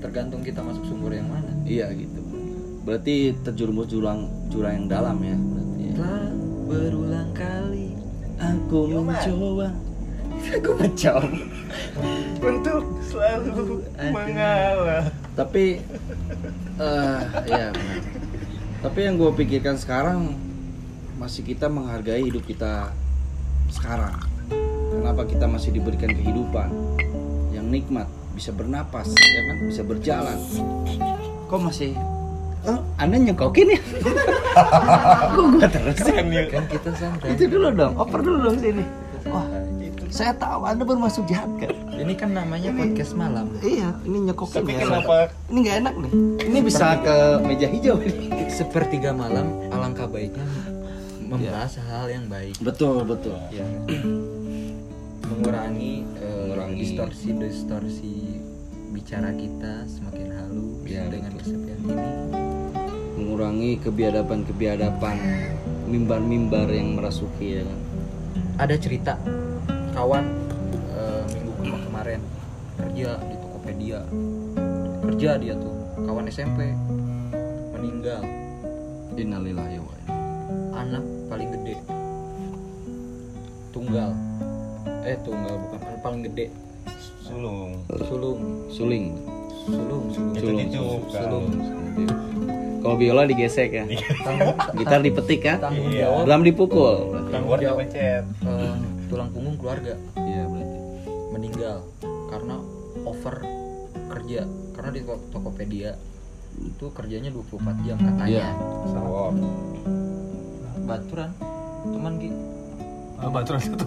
tergantung 0.00 0.40
kita 0.40 0.60
masuk 0.60 0.84
sumur 0.84 1.10
yang 1.10 1.26
mana 1.26 1.48
iya 1.64 1.88
gitu 1.90 2.20
berarti 2.84 3.32
terjerumus 3.40 3.88
jurang 3.88 4.20
jurang 4.48 4.76
yang 4.78 4.86
dalam 4.86 5.16
ya 5.18 5.32
berarti 5.34 5.80
ya. 5.82 5.92
telah 5.94 6.24
berulang 6.66 7.30
kali 7.32 7.86
aku 8.36 8.78
mencoba 8.94 9.68
aku 10.46 10.70
mencoba 10.74 11.28
Untuk 12.36 12.82
selalu 13.02 13.80
mengalah. 14.10 15.08
tapi 15.32 15.80
eh 16.76 17.18
ya 17.46 17.72
benar. 17.72 18.00
tapi 18.80 18.98
yang 19.00 19.14
gue 19.16 19.30
pikirkan 19.34 19.74
sekarang 19.74 20.36
masih 21.24 21.40
kita 21.40 21.72
menghargai 21.72 22.20
hidup 22.20 22.44
kita 22.44 22.92
sekarang. 23.72 24.12
Kenapa 24.92 25.24
kita 25.24 25.48
masih 25.48 25.72
diberikan 25.72 26.12
kehidupan 26.12 26.68
yang 27.48 27.64
nikmat 27.72 28.04
bisa 28.36 28.52
bernapas 28.52 29.08
ya 29.08 29.40
kan? 29.48 29.56
Bisa 29.64 29.80
berjalan? 29.88 30.36
Kok 31.48 31.60
masih 31.64 31.96
oh, 32.68 32.76
anda 33.00 33.16
nyekokin 33.16 33.72
ya? 33.72 33.80
Kok 35.32 35.46
gue 35.48 35.64
terus 35.72 35.96
sih? 35.96 36.12
kan 36.52 36.64
kita 36.68 36.92
santai. 36.92 37.32
Itu 37.32 37.48
dulu 37.48 37.72
dong 37.72 37.96
oper 37.96 38.20
dulu 38.20 38.52
dong 38.52 38.60
sini. 38.60 38.84
Wah 39.24 39.48
saya 40.12 40.36
tahu 40.36 40.68
anda 40.68 40.84
bermaksud 40.84 41.24
jahat 41.24 41.48
kan? 41.56 41.72
Ini 41.88 42.14
kan 42.20 42.36
namanya 42.36 42.68
podcast 42.68 43.16
malam. 43.16 43.48
iya 43.64 43.96
ini 44.04 44.28
nyekokin 44.28 44.60
Tapi 44.60 44.76
ya. 44.76 44.80
kenapa? 44.84 45.32
Ini 45.48 45.58
nggak 45.64 45.76
enak 45.88 45.94
nih. 46.04 46.12
Ini 46.52 46.58
bisa 46.60 47.00
ke 47.00 47.16
meja 47.48 47.64
hijau 47.64 47.96
ini. 48.04 48.28
Sepertiga 48.52 49.16
malam 49.16 49.72
alangkah 49.72 50.04
baiknya 50.04 50.73
membahas 51.36 51.72
hal 51.82 52.06
yang 52.06 52.24
baik. 52.26 52.54
Betul 52.58 53.02
betul. 53.02 53.36
Ya. 53.50 53.66
Mengurangi, 55.24 56.04
Mengurangi. 56.14 56.78
distorsi 56.78 57.28
distorsi 57.32 58.12
bicara 58.92 59.32
kita 59.32 59.82
semakin 59.84 60.28
halus 60.30 60.84
Ya, 60.84 61.08
dengan 61.08 61.32
kesepian 61.34 61.78
ini. 61.80 62.08
Mengurangi 63.14 63.70
kebiadaban-kebiadaban 63.80 65.16
mimbar-mimbar 65.86 66.68
yang 66.68 66.94
merasuki 66.94 67.58
ya 67.58 67.64
kan? 67.64 67.78
Ada 68.60 68.74
cerita 68.76 69.14
kawan 69.92 70.24
eh, 70.92 71.22
minggu 71.32 71.52
ke- 71.58 71.82
kemarin 71.82 72.20
kerja 72.76 73.10
di 73.18 73.34
Tokopedia. 73.36 74.00
Kerja 75.04 75.30
dia 75.36 75.54
tuh 75.56 75.74
kawan 75.98 76.26
SMP 76.28 76.70
meninggal. 77.72 78.22
Innalillahi 79.14 79.78
wa 79.78 79.94
inna 79.96 80.14
anak 80.72 81.02
paling 81.26 81.48
gede. 81.52 81.74
Tunggal. 83.70 84.10
Eh 85.02 85.16
tunggal 85.20 85.54
bukan 85.58 85.78
anak 85.80 86.00
paling 86.00 86.20
gede. 86.24 86.46
Sulung? 87.20 87.80
sulung. 88.04 88.40
Suling. 88.68 89.06
Sulung 89.64 90.04
sulung. 90.08 90.32
Itu 90.32 90.44
Sulung. 90.44 90.58
dicup 90.60 91.02
sulung. 91.10 91.46
Kalau 92.78 92.96
biola 92.96 93.24
digesek 93.24 93.70
ya. 93.72 93.84
Tanggung- 94.20 94.58
gitar 94.76 95.00
dipetik 95.00 95.40
kan? 95.42 95.56
tanggung 95.58 95.88
jawab. 95.90 96.22
Drum 96.22 96.42
dipukul. 96.44 96.96
Keluar 97.32 97.58
jawab. 97.58 97.80
eh, 97.88 98.20
tulang 99.08 99.32
punggung 99.32 99.56
keluarga. 99.56 99.96
Iya 100.14 100.42
berarti. 100.44 100.76
Meninggal 101.32 101.76
karena 102.28 102.56
over 103.02 103.34
kerja. 104.12 104.40
Karena 104.74 104.90
di 104.90 105.00
To- 105.00 105.24
Tokopedia 105.30 105.96
itu 106.56 106.86
kerjanya 106.92 107.32
24 107.32 107.48
jam 107.82 107.96
katanya. 107.96 108.28
Iya. 108.28 108.46
Sawor. 108.86 109.32
Baturan 110.84 111.30
teman 111.84 112.12
gitu 112.16 112.38
ah, 113.18 113.28
baturan 113.28 113.60
itu 113.60 113.86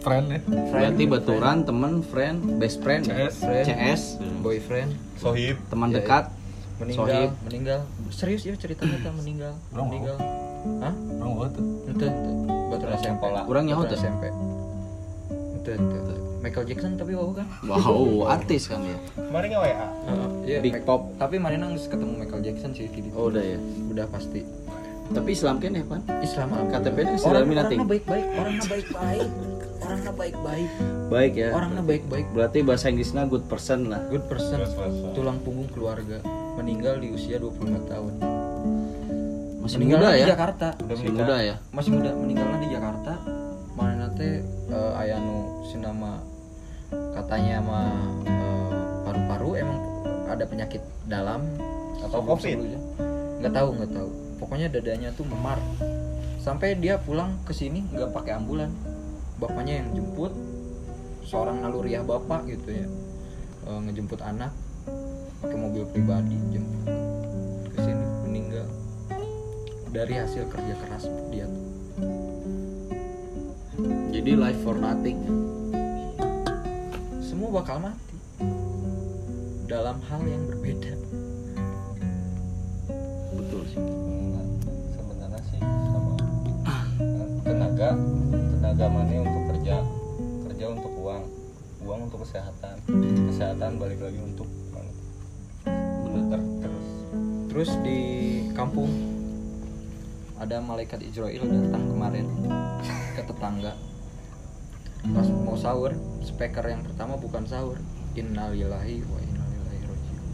friend 0.00 0.26
ya. 0.30 0.40
Berarti 0.70 1.02
baturan 1.04 1.56
teman 1.66 1.92
friend 2.00 2.62
best 2.62 2.78
friend. 2.78 3.10
Ya? 3.10 3.26
CS. 3.26 3.34
Friend. 3.42 3.66
CS 3.66 4.02
boyfriend. 4.38 4.90
Sohib. 5.18 5.58
teman 5.66 5.90
Iya, 5.90 5.96
dekat. 5.98 6.24
Meninggal 6.78 7.02
Sohib. 7.02 7.30
meninggal. 7.42 7.80
Serius 8.14 8.46
ya 8.46 8.54
ceritanya 8.54 9.02
kan 9.02 9.18
meninggal? 9.18 9.52
Bro, 9.74 9.82
meninggal. 9.90 10.16
Hah? 10.78 10.94
Orang 10.94 11.32
gua 11.34 11.48
tuh. 11.50 11.64
Itu 11.90 12.04
itu 12.06 12.30
baturan 12.70 12.94
SMP 12.94 13.18
Sekolah. 13.18 13.42
Orang 13.50 13.64
nyaho 13.66 13.82
tuh? 13.82 13.98
SMP 13.98 14.22
itu 15.66 15.70
itu 15.74 16.14
Michael 16.38 16.66
Jackson 16.70 16.94
tapi 16.94 17.12
wow 17.18 17.34
kan? 17.34 17.46
Wow 17.66 18.30
artis 18.30 18.70
kan 18.70 18.78
dia. 18.86 18.94
Kemarin 19.18 19.46
nggak 19.50 19.62
WA. 19.66 19.88
Iya, 20.46 20.58
Big 20.62 20.78
Mac- 20.78 20.86
Pop. 20.86 21.10
tapi 21.18 21.42
mana 21.42 21.58
nang 21.58 21.74
ketemu 21.74 22.22
Michael 22.22 22.42
Jackson 22.46 22.70
sih 22.70 22.86
di 22.86 23.10
oh 23.10 23.26
udah 23.26 23.42
ya? 23.42 23.58
Udah 23.90 24.06
pasti 24.06 24.46
tapi 25.14 25.30
Islam 25.34 25.54
kan 25.62 25.70
ya 25.70 25.84
pan? 25.86 26.00
Islam 26.22 26.48
KTP 26.70 26.96
nya 26.98 27.14
orang 27.14 27.26
orangnya 27.26 27.56
nothing 27.62 27.80
baik-baik 27.86 28.26
orangnya 28.34 28.64
baik-baik. 28.66 29.30
Orangnya 29.86 30.12
baik-baik. 30.18 30.70
Baik 31.06 31.32
ya. 31.38 31.50
Orangnya 31.54 31.82
baik-baik. 31.86 32.26
Berarti 32.34 32.58
bahasa 32.66 32.90
Inggrisnya 32.90 33.22
good 33.30 33.46
person 33.46 33.86
lah. 33.86 34.02
Good 34.10 34.26
person. 34.26 34.58
Good 34.58 34.74
person. 34.74 35.10
tulang 35.14 35.38
punggung 35.46 35.70
keluarga. 35.70 36.18
Meninggal 36.58 36.98
di 36.98 37.14
usia 37.14 37.38
25 37.38 37.86
tahun. 37.86 38.12
Masih 39.62 39.76
Meninggalnya 39.78 40.10
muda 40.10 40.18
di 40.18 40.22
ya? 40.22 40.28
Jakarta. 40.34 40.68
Udah 40.82 40.96
masih 40.98 41.10
muda 41.14 41.36
ya? 41.38 41.56
Masih 41.70 41.90
muda. 41.94 42.10
Meninggalnya 42.18 42.58
di 42.58 42.68
Jakarta. 42.74 43.12
Mana 43.78 43.94
nanti 44.08 44.28
uh, 44.74 44.98
ayanu 44.98 45.62
sinama 45.70 46.18
katanya 47.14 47.56
mah 47.60 47.90
eh, 48.26 48.70
paru-paru 49.06 49.50
emang 49.60 49.78
ada 50.26 50.44
penyakit 50.48 50.82
dalam? 51.06 51.46
Atau 52.02 52.26
COVID? 52.26 52.58
nggak 53.36 53.52
tahu 53.52 53.68
nggak 53.76 53.92
tahu 53.92 54.10
pokoknya 54.36 54.68
dadanya 54.72 55.12
tuh 55.12 55.24
memar. 55.28 55.60
Sampai 56.40 56.78
dia 56.78 57.00
pulang 57.02 57.42
ke 57.42 57.50
sini 57.50 57.82
nggak 57.90 58.14
pakai 58.14 58.38
ambulan. 58.38 58.70
Bapaknya 59.36 59.82
yang 59.82 59.92
jemput 59.92 60.32
seorang 61.26 61.60
naluriah 61.60 62.06
bapak 62.06 62.46
gitu 62.46 62.70
ya. 62.70 62.86
Eh, 63.66 63.80
ngejemput 63.82 64.22
anak 64.22 64.54
pakai 65.42 65.58
mobil 65.58 65.84
pribadi 65.90 66.38
jemput 66.54 66.86
ke 67.74 67.78
sini 67.82 68.04
meninggal. 68.24 68.66
Dari 69.90 70.14
hasil 70.16 70.46
kerja 70.46 70.74
keras 70.78 71.04
dia 71.34 71.50
tuh. 71.50 71.66
Jadi 74.14 74.32
life 74.32 74.60
for 74.64 74.78
nothing. 74.78 75.18
Semua 77.20 77.60
bakal 77.60 77.82
mati. 77.84 78.16
Dalam 79.66 79.98
hal 80.08 80.22
yang 80.24 80.46
berbeda 80.46 81.05
tenaga 87.86 88.02
tenaga 88.58 88.86
mana 88.90 89.14
untuk 89.22 89.42
kerja 89.54 89.76
kerja 90.50 90.66
untuk 90.74 90.92
uang 90.98 91.22
uang 91.86 92.00
untuk 92.10 92.18
kesehatan 92.26 92.82
kesehatan 93.30 93.78
balik 93.78 94.02
lagi 94.02 94.18
untuk 94.18 94.48
bener 94.74 94.94
Ter- 96.26 96.50
terus. 96.64 96.86
Terus 97.52 97.70
di 97.84 98.00
kampung 98.56 98.88
ada 100.40 100.58
malaikat 100.64 101.04
Israel 101.04 101.44
datang 101.44 101.84
kemarin 101.92 102.26
ke 103.14 103.22
tetangga. 103.22 103.72
Pas 105.06 105.28
mau 105.30 105.54
sahur 105.54 105.92
speaker 106.24 106.64
yang 106.66 106.82
pertama 106.82 107.20
bukan 107.20 107.44
sahur. 107.46 107.76
Innalillahi 108.16 109.04
wa 109.06 109.18
innalillahi 109.20 109.80
rojiun 109.86 110.24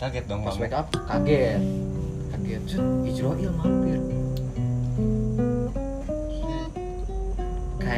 kaget 0.00 0.24
dong 0.24 0.42
pas 0.42 0.56
wake 0.56 0.74
up 0.74 0.88
kaget. 1.06 1.60
Kaget. 2.32 2.62
Israel 3.04 3.52
mampir 3.60 4.19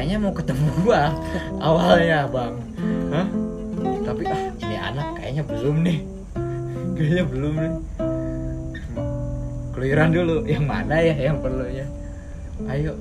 kayaknya 0.03 0.29
mau 0.29 0.35
ketemu 0.35 0.67
gua 0.85 1.15
awalnya 1.57 2.27
bang. 2.29 2.53
Hah? 3.09 3.27
tapi 4.03 4.23
ah 4.29 4.43
ini 4.61 4.75
anak 4.77 5.07
kayaknya 5.17 5.43
belum 5.47 5.75
nih. 5.81 5.99
Kayaknya 6.93 7.23
belum 7.25 7.53
nih. 7.55 7.73
Keliran 9.73 10.09
dulu 10.13 10.35
yang 10.45 10.69
mana 10.69 11.01
ya 11.01 11.15
yang 11.17 11.41
perlunya 11.41 11.87
ayo. 12.69 12.93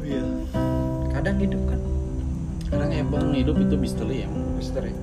Iya. 0.00 0.24
Kadang 1.12 1.36
hidup 1.42 1.62
kan. 1.66 1.80
Kadang 2.72 2.90
emang 2.94 3.36
hidup 3.36 3.58
itu 3.60 3.74
misteri 3.76 4.24
emang 4.24 4.56
misteri. 4.56 4.96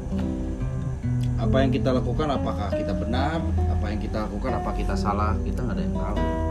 Apa 1.37 1.59
yang 1.59 1.69
kita 1.69 1.93
lakukan 1.93 2.33
apakah 2.33 2.73
kita 2.73 2.97
benar? 2.97 3.43
Apa 3.77 3.85
yang 3.93 3.99
kita 4.01 4.25
lakukan 4.25 4.57
apa 4.57 4.73
kita 4.73 4.97
salah? 4.97 5.37
Kita 5.45 5.59
nggak 5.61 5.75
ada 5.77 5.83
yang 5.85 5.93
tahu 5.93 6.48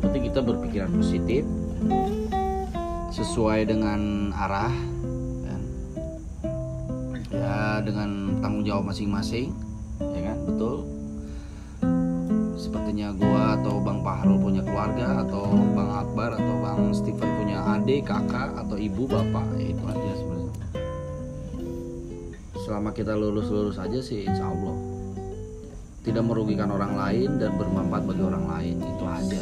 yang 0.00 0.08
penting 0.16 0.32
kita 0.32 0.40
berpikiran 0.40 0.90
positif 0.96 1.44
sesuai 3.12 3.68
dengan 3.68 4.32
arah 4.32 4.72
kan? 5.44 5.60
ya 7.28 7.84
dengan 7.84 8.40
tanggung 8.40 8.64
jawab 8.64 8.88
masing-masing 8.88 9.52
ya 10.00 10.32
kan? 10.32 10.40
Betul. 10.48 10.88
Sepertinya 12.56 13.12
gua 13.12 13.60
atau 13.60 13.76
bang 13.84 14.00
Pahrul 14.00 14.40
punya 14.40 14.64
keluarga 14.64 15.20
atau 15.20 15.52
bang 15.52 15.90
Akbar 15.92 16.32
atau 16.32 16.54
bang 16.64 16.80
Steven 16.96 17.30
punya 17.36 17.60
adik 17.60 18.08
kakak 18.08 18.56
atau 18.56 18.80
ibu 18.80 19.04
bapak 19.04 19.52
ya 19.60 19.68
itu 19.68 19.84
aja 19.84 20.12
sebenarnya. 20.16 20.64
Selama 22.64 22.88
kita 22.96 23.12
lurus-lurus 23.12 23.76
aja 23.76 24.00
sih 24.00 24.24
insya 24.24 24.48
Allah 24.48 24.99
tidak 26.00 26.24
merugikan 26.24 26.72
orang 26.72 26.96
lain 26.96 27.36
dan 27.36 27.52
bermanfaat 27.60 28.04
bagi 28.08 28.22
orang 28.24 28.44
lain 28.48 28.76
itu 28.80 29.04
aja. 29.04 29.40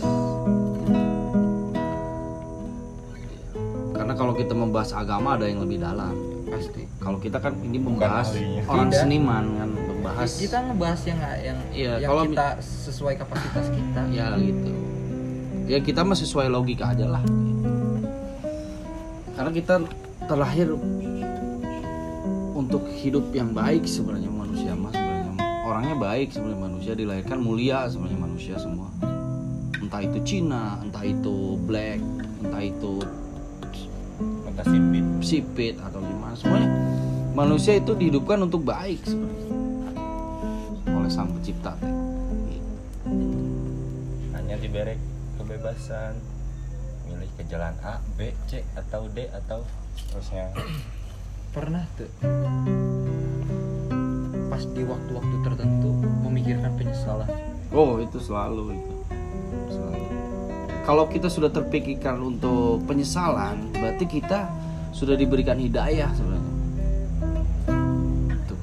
Karena 3.95 4.15
kalau 4.19 4.35
kita 4.35 4.55
membahas 4.59 4.91
agama 4.95 5.39
ada 5.39 5.47
yang 5.47 5.63
lebih 5.63 5.79
dalam. 5.79 6.15
Pasti. 6.49 6.83
Kalau 6.99 7.19
kita 7.23 7.39
kan 7.39 7.55
ini 7.63 7.79
membahas 7.79 8.35
orang 8.67 8.91
Tidak. 8.91 9.01
seniman 9.05 9.45
kan? 9.55 9.69
Membahas 9.71 10.31
kita 10.35 10.59
ngebahas 10.67 11.01
yang 11.07 11.21
yang 11.39 11.59
Iya, 11.71 11.93
yang 12.03 12.11
kalau 12.11 12.23
kita 12.27 12.49
sesuai 12.59 13.15
kapasitas 13.23 13.67
kita. 13.71 14.01
Ya 14.11 14.35
gitu. 14.41 14.73
Ya 15.69 15.79
kita 15.79 16.03
mah 16.03 16.19
sesuai 16.19 16.51
logika 16.51 16.91
aja 16.91 17.07
lah. 17.07 17.23
Karena 19.39 19.51
kita 19.55 19.75
terlahir 20.27 20.75
untuk 22.59 22.83
hidup 22.99 23.31
yang 23.31 23.55
baik 23.55 23.87
sebenarnya 23.87 24.38
orangnya 25.79 25.95
baik 25.95 26.35
sebenarnya 26.35 26.59
manusia 26.59 26.93
dilahirkan 26.99 27.39
mulia 27.39 27.87
sebenarnya 27.87 28.19
manusia 28.19 28.59
semua. 28.59 28.91
Entah 29.79 30.03
itu 30.03 30.19
Cina 30.27 30.83
entah 30.83 31.07
itu 31.07 31.55
black 31.71 32.03
entah 32.43 32.63
itu 32.67 32.99
entah 34.43 34.67
sipit. 34.67 35.07
sipit 35.23 35.75
atau 35.79 36.03
gimana. 36.03 36.35
Semuanya 36.35 36.67
manusia 37.31 37.79
itu 37.79 37.95
dihidupkan 37.95 38.43
untuk 38.43 38.67
baik 38.67 38.99
sebenarnya. 39.07 39.47
Oleh 40.99 41.11
sang 41.15 41.31
pencipta 41.31 41.71
teh. 41.79 41.95
Gitu. 42.51 42.75
hanya 44.35 44.59
diberi 44.59 44.99
kebebasan 45.39 46.19
milih 47.07 47.31
ke 47.39 47.47
jalan 47.47 47.79
A 47.87 48.03
B 48.19 48.35
C 48.51 48.67
atau 48.75 49.07
D 49.15 49.31
atau 49.31 49.63
terusnya 50.11 50.51
pernah 51.55 51.87
tuh 51.95 52.11
pas 54.59 54.67
di 54.75 54.83
waktu-waktu 54.83 55.37
tertentu 55.47 55.95
memikirkan 56.27 56.75
penyesalan 56.75 57.31
Oh 57.71 58.03
itu 58.03 58.19
selalu 58.19 58.75
itu 58.75 58.93
selalu. 59.71 60.03
Kalau 60.83 61.05
kita 61.07 61.31
sudah 61.31 61.47
terpikirkan 61.47 62.19
untuk 62.19 62.83
penyesalan, 62.91 63.71
berarti 63.71 64.09
kita 64.09 64.51
sudah 64.91 65.15
diberikan 65.15 65.61
hidayah 65.61 66.11
sebenarnya. 66.11 66.55
Tuh. 68.51 68.59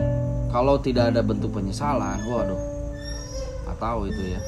Kalau 0.52 0.76
tidak 0.84 1.16
ada 1.16 1.24
bentuk 1.24 1.56
penyesalan, 1.56 2.28
waduh, 2.28 2.60
nggak 3.64 3.78
tahu 3.80 4.00
itu 4.12 4.24
ya. 4.36 4.42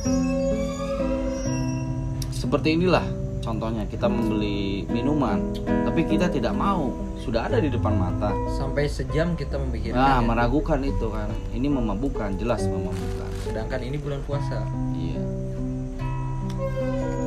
Seperti 2.34 2.76
inilah 2.76 3.08
contohnya 3.40 3.88
kita 3.88 4.10
membeli 4.12 4.84
minuman, 4.92 5.54
tapi 5.88 6.04
kita 6.04 6.28
tidak 6.28 6.58
mau, 6.58 6.92
sudah 7.28 7.44
ada 7.44 7.60
di 7.60 7.68
depan 7.68 7.92
mata. 7.92 8.32
sampai 8.56 8.88
sejam 8.88 9.36
kita 9.36 9.60
memikirkan 9.60 10.00
Nah, 10.00 10.24
ya. 10.24 10.24
meragukan 10.24 10.80
itu 10.80 11.12
kan, 11.12 11.28
ini 11.52 11.68
memabukkan, 11.68 12.40
jelas 12.40 12.64
memabukkan. 12.64 13.28
sedangkan 13.44 13.84
ini 13.84 14.00
bulan 14.00 14.24
puasa 14.24 14.64
Iya. 14.96 15.20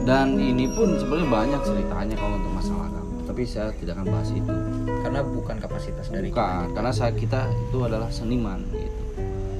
Dan 0.08 0.40
ini 0.40 0.72
pun 0.72 0.96
sebenarnya 0.96 1.28
banyak 1.28 1.60
ceritanya 1.68 2.16
kalau 2.16 2.40
untuk 2.40 2.52
masalah 2.56 2.88
agama. 2.88 3.12
Tapi 3.28 3.42
saya 3.44 3.68
tidak 3.76 4.00
akan 4.00 4.06
bahas 4.08 4.30
itu. 4.32 4.54
karena 5.00 5.20
bukan 5.24 5.56
kapasitas 5.60 6.06
dari 6.08 6.28
Bukan, 6.28 6.76
karena 6.76 6.92
saya 6.92 7.12
kita 7.12 7.40
itu 7.68 7.78
adalah 7.84 8.08
seniman 8.08 8.60
gitu. 8.72 9.02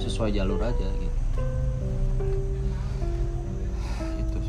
Sesuai 0.01 0.33
jalur 0.33 0.61
aja 0.61 0.89
gitu. 1.01 1.19
Itu. 4.21 4.41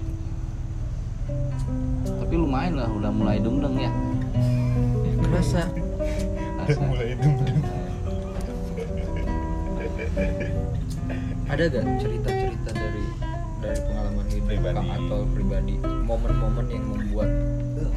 Tapi 2.08 2.34
lumayan 2.36 2.80
lah 2.80 2.88
udah 2.92 3.12
mulai 3.12 3.44
dungdeng 3.44 3.76
ya. 3.76 3.92
kerasa 5.22 5.64
mulai 6.80 7.08
itu 7.18 7.30
ada 11.52 11.64
gak 11.68 11.84
cerita-cerita 12.00 12.70
dari 12.72 13.04
dari 13.60 13.80
pengalaman 13.84 14.26
hidup 14.32 14.48
Pribadi. 14.48 14.76
Kak, 14.76 14.86
atau 14.96 15.20
pribadi? 15.36 15.76
Momen-momen 15.84 16.66
yang 16.72 16.86
membuat 16.88 17.30
"Eh, 17.76 17.92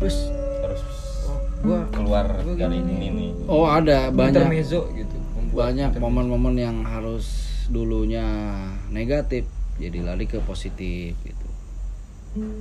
terus 0.00 0.16
terus 0.60 0.82
oh, 1.28 1.40
gua 1.64 1.80
keluar 1.88 2.26
gua 2.44 2.54
dari 2.56 2.78
ini 2.84 3.06
nih. 3.10 3.30
Oh, 3.48 3.64
ada 3.64 4.12
banyak. 4.12 4.44
Intermezzo 4.44 4.92
gitu 4.92 5.16
banyak 5.50 5.98
momen-momen 5.98 6.54
yang 6.62 6.86
harus 6.86 7.26
dulunya 7.66 8.22
negatif 8.94 9.50
jadi 9.82 9.98
lari 10.06 10.30
ke 10.30 10.38
positif 10.46 11.18
gitu. 11.26 11.46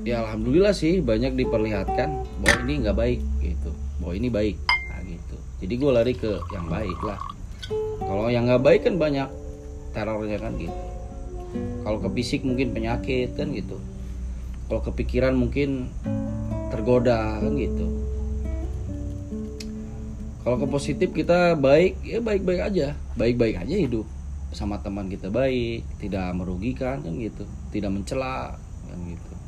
Ya 0.01 0.25
alhamdulillah 0.25 0.73
sih 0.73 0.97
banyak 0.97 1.37
diperlihatkan 1.37 2.25
bahwa 2.41 2.57
ini 2.65 2.73
nggak 2.81 2.97
baik 2.97 3.21
gitu 3.45 3.69
bahwa 3.99 4.13
ini 4.15 4.27
baik. 4.31 4.57
Nah, 4.65 4.99
gitu. 5.03 5.37
Jadi 5.59 5.73
gue 5.75 5.91
lari 5.91 6.13
ke 6.15 6.31
yang 6.55 6.67
baik 6.71 6.99
lah. 7.03 7.19
Kalau 7.99 8.31
yang 8.31 8.47
nggak 8.47 8.63
baik 8.63 8.81
kan 8.87 8.95
banyak 8.95 9.29
terornya 9.91 10.37
kan 10.39 10.55
gitu. 10.55 10.81
Kalau 11.83 11.97
ke 11.99 12.09
fisik 12.15 12.41
mungkin 12.47 12.71
penyakit 12.71 13.35
kan 13.35 13.51
gitu. 13.51 13.77
Kalau 14.71 14.81
ke 14.81 14.91
pikiran 15.03 15.35
mungkin 15.35 15.91
tergoda 16.71 17.43
kan 17.43 17.53
gitu. 17.59 17.85
Kalau 20.41 20.55
ke 20.57 20.67
positif 20.71 21.11
kita 21.11 21.59
baik 21.59 21.99
ya 22.01 22.23
baik-baik 22.23 22.61
aja. 22.63 22.95
Baik-baik 23.19 23.61
aja 23.61 23.75
hidup 23.75 24.07
sama 24.49 24.81
teman 24.81 25.05
kita 25.05 25.29
baik 25.29 25.85
tidak 26.01 26.33
merugikan 26.33 27.03
kan 27.03 27.13
gitu. 27.19 27.43
Tidak 27.69 27.91
mencela 27.91 28.57
kan 28.89 28.99
gitu 29.05 29.38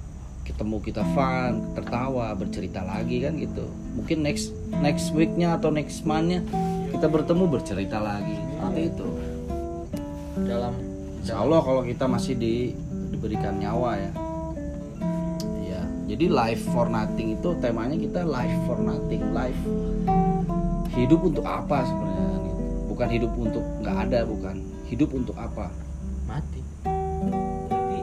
ketemu 0.51 0.77
kita 0.83 1.03
fun 1.15 1.73
tertawa 1.73 2.35
bercerita 2.35 2.83
lagi 2.83 3.23
kan 3.23 3.39
gitu. 3.39 3.65
Mungkin 3.95 4.27
next 4.27 4.51
next 4.83 5.15
weeknya 5.15 5.55
atau 5.55 5.71
next 5.71 6.03
monthnya 6.03 6.43
kita 6.91 7.07
bertemu 7.07 7.47
bercerita 7.47 8.03
lagi. 8.03 8.35
Seperti 8.35 8.81
itu. 8.91 9.07
Dalam 10.43 10.75
Insya 11.21 11.37
Allah 11.37 11.61
kalau 11.61 11.85
kita 11.85 12.09
masih 12.09 12.33
di, 12.33 12.73
diberikan 13.13 13.61
nyawa 13.61 13.95
ya. 13.95 14.11
Ya 15.63 15.81
jadi 16.11 16.27
life 16.27 16.63
for 16.75 16.91
nothing 16.91 17.39
itu 17.39 17.55
temanya 17.63 17.95
kita 17.95 18.27
life 18.27 18.57
for 18.67 18.75
nothing 18.81 19.31
life 19.31 19.61
hidup 20.91 21.23
untuk 21.23 21.47
apa 21.47 21.87
sebenarnya 21.87 22.35
gitu. 22.43 22.61
bukan 22.91 23.07
hidup 23.07 23.31
untuk 23.39 23.63
nggak 23.79 23.97
ada 24.09 24.19
bukan. 24.27 24.55
Hidup 24.91 25.15
untuk 25.15 25.39
apa? 25.39 25.71
Mati. 26.27 26.59
Berarti 26.83 27.99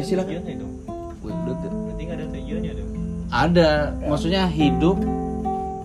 Ya, 0.00 0.04
silakan. 0.06 0.79
Berarti 1.68 2.02
nggak 2.08 2.16
ada 2.16 2.26
tujuannya 2.32 2.72
dong 2.78 2.90
ada. 3.30 3.94
Maksudnya 4.10 4.50
hidup 4.50 4.98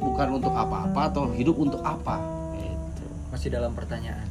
bukan 0.02 0.28
untuk 0.42 0.54
apa-apa 0.54 1.14
atau 1.14 1.30
hidup 1.32 1.56
untuk 1.62 1.82
apa? 1.86 2.20
Gitu. 2.58 3.06
masih 3.30 3.50
dalam 3.54 3.72
pertanyaan. 3.78 4.26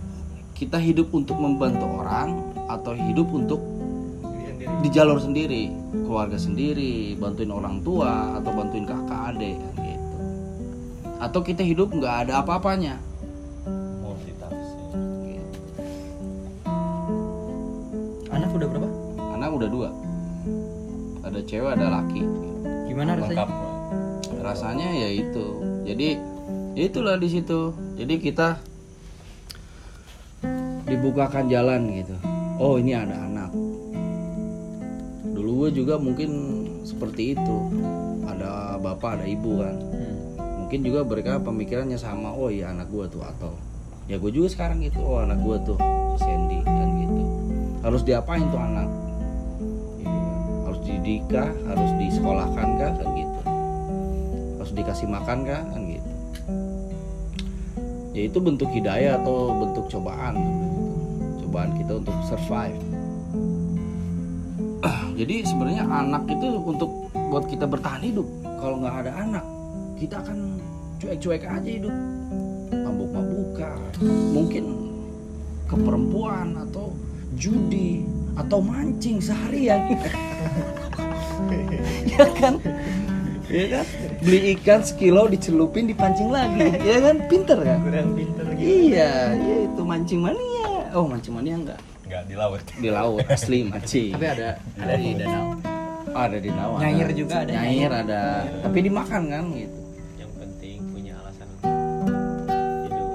Kita 0.54 0.78
hidup 0.78 1.10
untuk 1.14 1.38
membantu 1.38 1.86
orang 1.86 2.42
atau 2.66 2.94
hidup 2.94 3.30
untuk 3.30 3.62
di 4.82 4.88
jalur 4.90 5.22
sendiri. 5.22 5.70
Keluarga 5.94 6.38
sendiri 6.38 7.14
bantuin 7.18 7.50
orang 7.54 7.82
tua 7.86 8.38
atau 8.38 8.50
bantuin 8.50 8.86
kakak 8.86 9.20
adik 9.34 9.56
gitu. 9.78 10.16
Atau 11.22 11.40
kita 11.46 11.62
hidup 11.62 11.94
nggak 11.94 12.28
ada 12.28 12.42
apa-apanya 12.42 12.98
cewek 21.54 21.70
ada 21.78 21.86
laki. 22.02 22.22
Gimana 22.90 23.14
rasanya? 23.14 23.46
rasanya 24.42 24.88
ya 24.90 25.08
itu. 25.14 25.46
Jadi 25.86 26.18
ya 26.74 26.82
itulah 26.90 27.14
di 27.14 27.28
situ. 27.30 27.70
Jadi 27.94 28.14
kita 28.18 28.58
dibukakan 30.90 31.46
jalan 31.46 31.94
gitu. 31.94 32.18
Oh 32.58 32.74
ini 32.74 32.98
ada 32.98 33.14
anak. 33.22 33.54
Dulu 35.30 35.50
gue 35.62 35.70
juga 35.78 35.94
mungkin 35.94 36.30
seperti 36.82 37.38
itu. 37.38 37.56
Ada 38.26 38.82
bapak 38.82 39.22
ada 39.22 39.26
ibu 39.30 39.62
kan. 39.62 39.78
Hmm. 39.78 40.12
mungkin 40.64 40.80
juga 40.80 41.04
mereka 41.04 41.38
pemikirannya 41.44 42.00
sama 42.00 42.32
oh 42.32 42.48
iya 42.48 42.72
anak 42.72 42.88
gue 42.88 43.04
tuh 43.12 43.20
atau 43.20 43.52
ya 44.08 44.16
gue 44.16 44.32
juga 44.32 44.48
sekarang 44.48 44.80
gitu 44.80 44.96
oh 44.96 45.20
anak 45.20 45.36
gue 45.44 45.56
tuh 45.60 45.78
Sandy 46.18 46.64
kan 46.66 46.88
gitu. 46.98 47.22
Harus 47.84 48.02
diapain 48.02 48.42
tuh 48.48 48.58
anak. 48.58 49.03
Harus 51.04 51.20
dididik 51.20 51.36
kah 51.36 51.52
harus 51.68 51.90
disekolahkan 52.00 52.68
kah 52.80 52.92
kan 52.96 53.08
gitu. 53.12 53.40
Harus 54.56 54.72
dikasih 54.72 55.08
makan 55.12 55.38
kah 55.44 55.60
kan 55.60 55.80
gitu. 55.84 56.10
Ya 58.16 58.22
itu 58.30 58.38
bentuk 58.40 58.70
hidayah 58.72 59.20
atau 59.20 59.52
bentuk 59.52 59.84
cobaan 59.92 60.34
gitu. 60.40 60.64
cobaan 61.44 61.70
kita 61.76 61.92
untuk 62.00 62.16
survive. 62.24 62.80
Jadi 65.20 65.34
sebenarnya 65.44 65.84
anak 65.84 66.24
itu 66.24 66.46
untuk 66.56 67.12
buat 67.12 67.44
kita 67.52 67.68
bertahan 67.68 68.00
hidup. 68.00 68.26
Kalau 68.56 68.80
nggak 68.80 68.96
ada 69.04 69.12
anak 69.20 69.44
kita 70.00 70.24
akan 70.24 70.56
cuek-cuek 71.04 71.44
aja 71.44 71.68
hidup. 71.68 71.94
Mabuk-mabukan 72.72 73.78
mungkin 74.32 74.64
ke 75.68 75.76
perempuan 75.76 76.56
atau 76.64 76.96
judi 77.36 78.08
atau 78.34 78.58
mancing 78.58 79.22
seharian 79.22 79.94
ya 82.14 82.26
kan? 82.38 82.54
Ya 83.48 83.64
kan? 83.70 83.86
Beli 84.24 84.38
ikan 84.56 84.80
sekilo 84.80 85.28
dicelupin 85.28 85.84
dipancing 85.86 86.32
lagi. 86.32 86.80
Ya 86.80 86.98
kan? 87.04 87.24
Pinter 87.28 87.58
kan? 87.60 87.78
Kurang 87.84 88.16
pinter 88.16 88.44
iya 88.64 89.36
iya 89.36 89.56
itu 89.68 89.82
mancing 89.84 90.20
mania. 90.24 90.88
Oh 90.96 91.04
mancing 91.04 91.34
mania 91.36 91.54
enggak? 91.60 91.80
Nggak 92.08 92.22
di 92.28 92.34
laut. 92.34 92.60
Di 92.64 92.88
laut 92.90 93.24
asli 93.28 93.58
mancing. 93.68 94.16
Tapi 94.16 94.26
ada 94.26 94.48
ada 94.80 94.94
di 94.96 95.10
danau. 95.18 95.46
Ada 96.14 96.38
di 96.38 96.46
Nawa 96.46 96.78
Nyair 96.78 97.10
juga 97.10 97.42
ada, 97.42 97.50
nyair 97.58 97.90
ada. 97.90 98.46
Tapi 98.62 98.78
dimakan 98.86 99.22
kan 99.34 99.44
gitu. 99.50 99.78
Yang 100.14 100.30
penting 100.38 100.78
punya 100.94 101.12
alasan 101.18 101.46
untuk 101.50 101.66
hidup. 102.86 103.10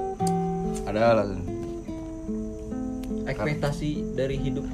Ada 0.84 1.00
alasan. 1.16 1.40
Ekspektasi 3.24 3.92
dari 4.20 4.36
hidup 4.36 4.68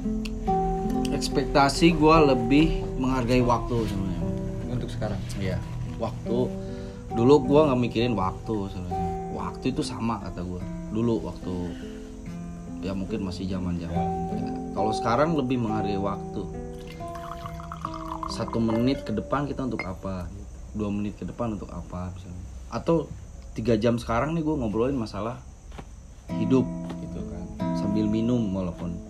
ekspektasi 1.10 1.94
gue 1.94 2.16
lebih 2.34 2.82
menghargai 2.98 3.42
waktu 3.42 3.86
sebenarnya. 3.86 4.22
Untuk 4.70 4.90
sekarang. 4.90 5.20
Iya. 5.38 5.58
Waktu. 6.02 6.38
Dulu 7.16 7.34
gue 7.46 7.60
nggak 7.66 7.80
mikirin 7.80 8.14
waktu 8.14 8.56
sebenarnya. 8.70 9.12
Waktu 9.36 9.64
itu 9.70 9.82
sama 9.84 10.22
kata 10.22 10.42
gue 10.42 10.62
dulu 10.96 11.28
waktu 11.28 11.54
ya 12.80 12.96
mungkin 12.96 13.26
masih 13.26 13.44
zaman 13.50 13.76
zaman 13.76 14.06
kalau 14.76 14.92
sekarang 14.92 15.32
lebih 15.32 15.56
menghargai 15.56 15.96
waktu. 15.96 16.44
Satu 18.28 18.60
menit 18.60 19.08
ke 19.08 19.12
depan 19.16 19.48
kita 19.48 19.64
untuk 19.64 19.80
apa? 19.88 20.28
Dua 20.76 20.92
menit 20.92 21.16
ke 21.16 21.24
depan 21.24 21.56
untuk 21.56 21.72
apa 21.72 22.12
misalnya. 22.12 22.44
Atau 22.68 23.08
tiga 23.56 23.80
jam 23.80 23.96
sekarang 23.96 24.36
nih 24.36 24.44
gue 24.44 24.52
ngobrolin 24.52 24.92
masalah 24.92 25.40
hidup 26.36 26.68
gitu 27.00 27.20
kan. 27.24 27.72
Sambil 27.80 28.04
minum 28.04 28.52
walaupun 28.52 29.00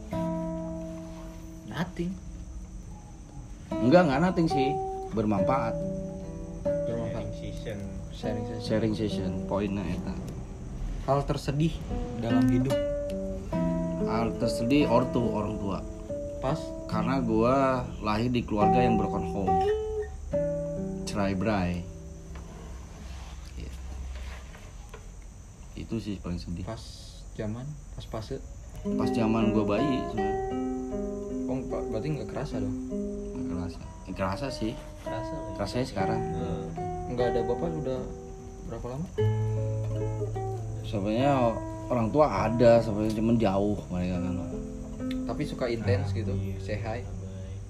nothing. 1.77 2.11
Enggak 3.69 4.09
enggak 4.09 4.21
nothing 4.25 4.49
sih. 4.49 4.73
Bermanfaat. 5.12 5.77
Bermanfaat. 6.65 7.29
season 7.37 7.79
sharing 8.17 8.45
session. 8.49 8.65
sharing 8.65 8.95
session 8.97 9.33
poinnya 9.45 9.85
eta. 9.85 10.15
Hal 11.05 11.21
tersedih 11.29 11.77
dalam 12.25 12.49
hidup. 12.49 12.75
Hal 14.09 14.33
tersedih 14.41 14.89
ortu 14.89 15.21
orang 15.21 15.61
tua. 15.61 15.79
Pas? 16.41 16.59
Karena 16.89 17.21
gua 17.21 17.85
lahir 18.01 18.33
di 18.33 18.41
keluarga 18.41 18.81
yang 18.81 18.97
broken 18.97 19.25
home. 19.31 19.57
Cerai 21.05 21.33
berai 21.37 21.81
Iya. 23.57 23.73
itu 25.77 25.97
sih 26.01 26.17
paling 26.25 26.41
sedih. 26.41 26.65
Pas 26.65 26.83
zaman 27.37 27.69
pas 27.95 28.07
fase. 28.09 28.41
Pas 28.85 29.11
zaman 29.12 29.53
gua 29.53 29.77
bayi 29.77 30.01
berarti 31.97 32.13
nggak 32.13 32.29
kerasa 32.29 32.61
dong. 32.61 32.77
Nggak 33.33 33.49
kerasa. 33.57 33.81
Eh, 33.81 34.13
kerasa 34.13 34.47
sih. 34.53 34.73
Kerasa 35.01 35.33
lah 35.33 35.53
kerasanya 35.57 35.87
sekarang. 35.89 36.21
Nggak 37.09 37.27
ada 37.33 37.41
bapak 37.49 37.73
udah 37.73 38.01
berapa 38.69 38.87
lama? 38.93 39.09
Sebenarnya 40.85 41.57
orang 41.89 42.13
tua 42.13 42.29
ada 42.29 42.85
sebenarnya 42.85 43.17
cuman 43.17 43.37
jauh 43.41 43.81
mereka 43.89 44.21
kan. 44.21 44.35
Tapi 45.25 45.43
suka 45.49 45.73
intens 45.73 46.13
gitu 46.13 46.37
say 46.61 46.77
hi. 46.77 47.01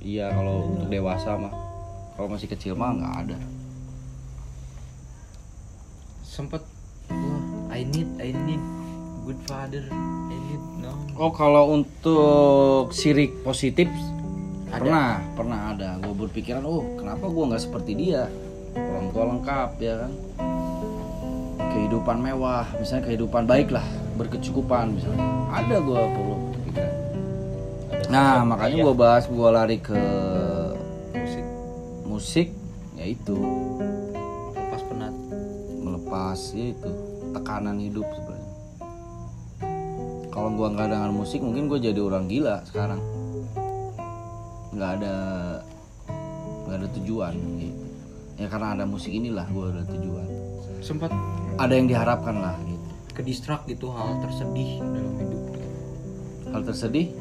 Iya 0.03 0.35
kalau 0.35 0.75
untuk 0.75 0.91
dewasa 0.91 1.39
mah. 1.39 1.55
Kalau 2.19 2.27
masih 2.27 2.51
kecil 2.51 2.75
mah 2.75 2.99
nggak 2.99 3.15
ada. 3.31 3.39
Sempet 6.27 6.67
wah 7.15 7.43
I 7.71 7.87
need 7.87 8.11
I 8.19 8.35
need 8.35 8.63
good 9.23 9.39
father 9.47 9.87
I 9.95 10.35
need 10.51 10.63
no. 10.83 10.99
Oh 11.15 11.31
kalau 11.31 11.79
untuk 11.79 12.91
sirik 12.91 13.47
positif 13.47 13.87
Ada. 14.67 14.79
pernah 14.83 15.11
pernah 15.39 15.61
ada. 15.73 15.89
Gue 16.03 16.15
berpikiran, 16.27 16.63
oh 16.67 16.83
kenapa 16.99 17.31
gue 17.31 17.45
nggak 17.53 17.63
seperti 17.63 17.93
dia? 17.95 18.27
Orang 18.77 19.09
tua 19.15 19.25
lengkap 19.31 19.71
ya 19.81 19.95
kan. 20.05 20.13
Kehidupan 21.77 22.17
mewah, 22.21 22.67
misalnya 22.81 23.05
kehidupan 23.13 23.45
baik 23.45 23.69
lah, 23.71 23.85
berkecukupan 24.17 24.97
misalnya. 24.97 25.25
Ada 25.53 25.77
gue 25.81 26.01
perlu. 26.13 26.37
Nah 28.07 28.47
makanya 28.47 28.77
gue 28.87 28.95
bahas 28.95 29.25
gue 29.27 29.49
lari 29.51 29.79
ke 29.83 29.99
musik 31.11 31.47
musik, 32.07 32.49
yaitu 32.95 33.35
pas 34.71 34.83
penat 34.87 35.15
melepas 35.83 36.39
ya 36.55 36.71
itu 36.71 36.91
tekanan 37.35 37.83
hidup 37.83 38.07
sebenarnya. 38.15 38.55
Kalau 40.31 40.53
gua 40.53 40.69
nggak 40.69 40.93
dengan 40.93 41.17
musik 41.17 41.41
mungkin 41.41 41.65
gue 41.73 41.81
jadi 41.81 41.97
orang 41.97 42.29
gila 42.29 42.61
sekarang. 42.69 43.01
Nggak 44.77 44.91
ada 45.01 45.15
nggak 46.69 46.77
ada 46.77 46.89
tujuan 47.01 47.35
gitu. 47.57 47.85
Ya 48.37 48.47
karena 48.53 48.77
ada 48.77 48.85
musik 48.85 49.11
inilah 49.11 49.49
gue 49.49 49.65
ada 49.73 49.85
tujuan. 49.89 50.29
sempet 50.85 51.09
Ada 51.57 51.73
yang 51.73 51.89
diharapkan 51.89 52.37
lah 52.37 52.55
gitu. 52.69 52.85
ke 53.17 53.25
distrak 53.25 53.65
gitu 53.65 53.89
hal 53.89 54.21
tersedih 54.21 54.77
dalam 54.77 55.17
hidup 55.17 55.43
Hal 56.53 56.63
tersedih 56.69 57.17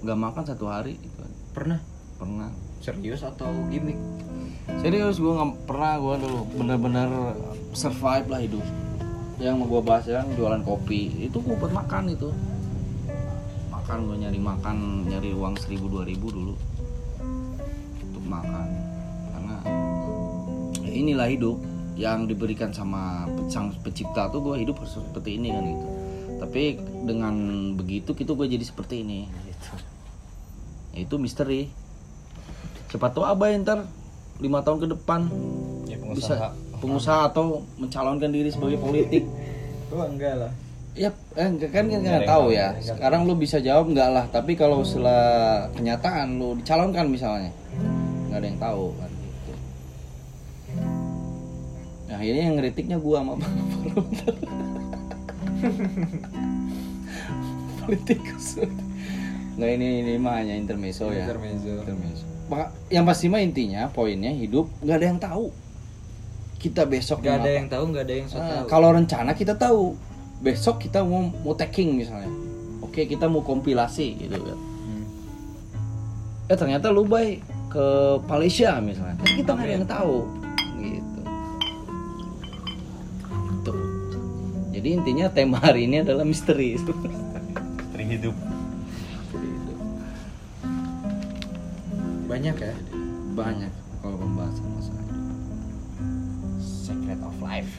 nggak 0.00 0.18
makan 0.18 0.42
satu 0.48 0.64
hari 0.72 0.96
gitu. 0.96 1.20
pernah 1.52 1.78
Pernah. 2.16 2.48
serius 2.80 3.20
atau 3.20 3.52
gimmick 3.68 4.00
Serius 4.80 5.18
gue 5.18 5.28
nggak 5.28 5.68
pernah 5.68 5.98
gue 5.98 6.14
dulu 6.26 6.40
bener-bener 6.58 7.10
survive 7.74 8.26
lah 8.30 8.40
hidup. 8.42 8.64
Yang 9.42 9.54
mau 9.58 9.66
gue 9.66 9.82
bahas 9.82 10.04
yang 10.06 10.26
jualan 10.38 10.62
kopi 10.62 11.26
itu 11.26 11.38
gue 11.42 11.56
buat 11.58 11.74
makan 11.74 12.14
itu. 12.14 12.30
Makan 13.82 13.98
gue 14.06 14.16
nyari 14.22 14.38
makan 14.38 14.76
nyari 15.10 15.30
uang 15.34 15.58
seribu 15.58 15.90
dua 15.90 16.06
ribu 16.06 16.30
dulu 16.30 16.54
untuk 17.98 18.24
makan 18.30 18.68
karena 19.34 19.56
ya 20.86 20.90
inilah 20.94 21.26
hidup 21.26 21.58
yang 21.98 22.30
diberikan 22.30 22.70
sama 22.70 23.26
sang 23.50 23.74
pencipta 23.82 24.30
tuh 24.30 24.38
gue 24.38 24.62
hidup 24.62 24.78
harus 24.78 25.02
seperti 25.02 25.34
ini 25.34 25.50
kan 25.50 25.64
gitu. 25.66 25.86
Tapi 26.38 26.62
dengan 27.10 27.34
begitu 27.74 28.14
gitu 28.14 28.38
gue 28.38 28.46
jadi 28.46 28.62
seperti 28.62 29.02
ini 29.02 29.26
gitu. 29.50 29.70
Ya, 30.94 30.98
itu 31.02 31.14
misteri. 31.18 31.66
Siapa 32.86 33.10
tahu 33.10 33.26
abah 33.26 33.50
ntar 33.66 33.90
lima 34.38 34.62
tahun 34.62 34.78
ke 34.82 34.88
depan 34.94 35.20
ya 35.86 35.96
bisa 35.98 36.06
pengusaha 36.06 36.48
pengusaha 36.82 37.20
atau 37.30 37.62
mencalonkan 37.78 38.30
diri 38.34 38.50
sebagai 38.50 38.78
politik 38.82 39.22
oh 39.94 40.02
enggak 40.02 40.34
lah 40.34 40.52
ya 40.94 41.08
eh, 41.32 41.46
enggak 41.46 41.70
kan 41.70 41.84
kan 41.86 42.00
nggak 42.00 42.26
tahu 42.26 42.50
ya 42.50 42.74
sekarang 42.78 43.24
lu 43.24 43.34
bisa 43.34 43.58
jawab 43.58 43.88
enggak 43.88 44.08
lah 44.08 44.24
tapi 44.28 44.52
kalau 44.52 44.82
setelah 44.82 45.66
kenyataan 45.72 46.36
lu 46.36 46.54
dicalonkan 46.54 47.06
misalnya 47.06 47.50
nggak 48.28 48.36
ada 48.36 48.46
yang 48.46 48.58
tahu 48.58 48.84
kan 48.94 49.10
gitu 49.10 49.52
Nah, 52.04 52.20
ini 52.20 52.38
yang 52.42 52.54
ngeritiknya 52.54 52.98
gua 52.98 53.18
sama 53.18 53.34
Bang 53.34 53.54
Politikus. 57.82 58.46
Nggak 59.52 59.70
ini 59.74 59.86
ini 60.00 60.12
mah 60.16 60.38
hanya 60.38 60.54
intermezzo 60.54 61.08
ya. 61.08 61.24
Intermezzo. 61.24 61.70
Intermezzo. 61.78 62.24
Maka 62.46 62.64
yang 62.88 63.02
pasti 63.02 63.26
mah 63.26 63.40
intinya 63.40 63.88
poinnya 63.88 64.30
hidup 64.30 64.68
nggak 64.80 64.94
ada 64.94 65.06
yang 65.06 65.18
tahu. 65.18 65.44
Kita 66.56 66.84
besok 66.84 67.20
Gak 67.20 67.26
mau 67.26 67.34
ada 67.34 67.42
apa. 67.42 67.58
yang 67.58 67.66
tahu, 67.66 67.82
gak 67.90 68.04
ada 68.06 68.14
yang 68.14 68.26
so 68.28 68.36
Ah, 68.38 68.46
tahu. 68.46 68.64
kalau 68.70 68.88
rencana 68.92 69.30
kita 69.32 69.54
tahu. 69.56 69.96
Besok 70.42 70.90
kita 70.90 71.06
mau 71.06 71.30
mau 71.46 71.54
tagging 71.54 71.94
misalnya. 71.94 72.26
Oke, 72.82 73.06
kita 73.06 73.30
mau 73.30 73.46
kompilasi 73.46 74.26
gitu 74.26 74.42
kan. 74.42 74.58
Hmm. 74.58 75.06
Eh 76.50 76.56
ternyata 76.58 76.90
lu 76.90 77.06
baik 77.06 77.46
ke 77.70 77.86
Malaysia 78.26 78.82
misalnya. 78.82 79.14
Kan 79.22 79.30
kita 79.38 79.50
nggak 79.54 79.66
ada 79.70 79.74
yang 79.78 79.86
tahu. 79.86 80.18
Gitu. 80.82 81.20
Tuh. 83.62 83.80
Jadi 84.74 84.88
intinya 84.98 85.30
tema 85.30 85.62
hari 85.62 85.86
ini 85.86 86.02
adalah 86.02 86.26
misteri. 86.26 86.74
Misteri 86.74 88.04
hidup. 88.10 88.34
Banyak 92.26 92.56
ya. 92.58 92.74
Banyak 93.38 93.72
kalau 94.02 94.16
pembahasan 94.18 94.66
masalah. 94.74 95.06
Secret 96.58 97.20
of 97.22 97.36
life. 97.38 97.78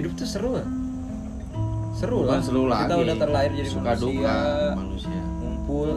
Hidup 0.00 0.12
tuh 0.14 0.24
seru 0.26 0.50
lah. 0.54 0.66
Seru 1.92 2.24
Bukan 2.24 2.32
lah. 2.32 2.40
seru 2.40 2.62
Kita 2.64 2.74
lagi. 2.88 3.02
udah 3.02 3.16
terlahir 3.18 3.50
jadi 3.52 3.68
Suka 3.68 3.82
manusia. 3.84 4.00
duka 4.00 4.36
manusia. 4.74 5.20
Ngumpul. 5.36 5.90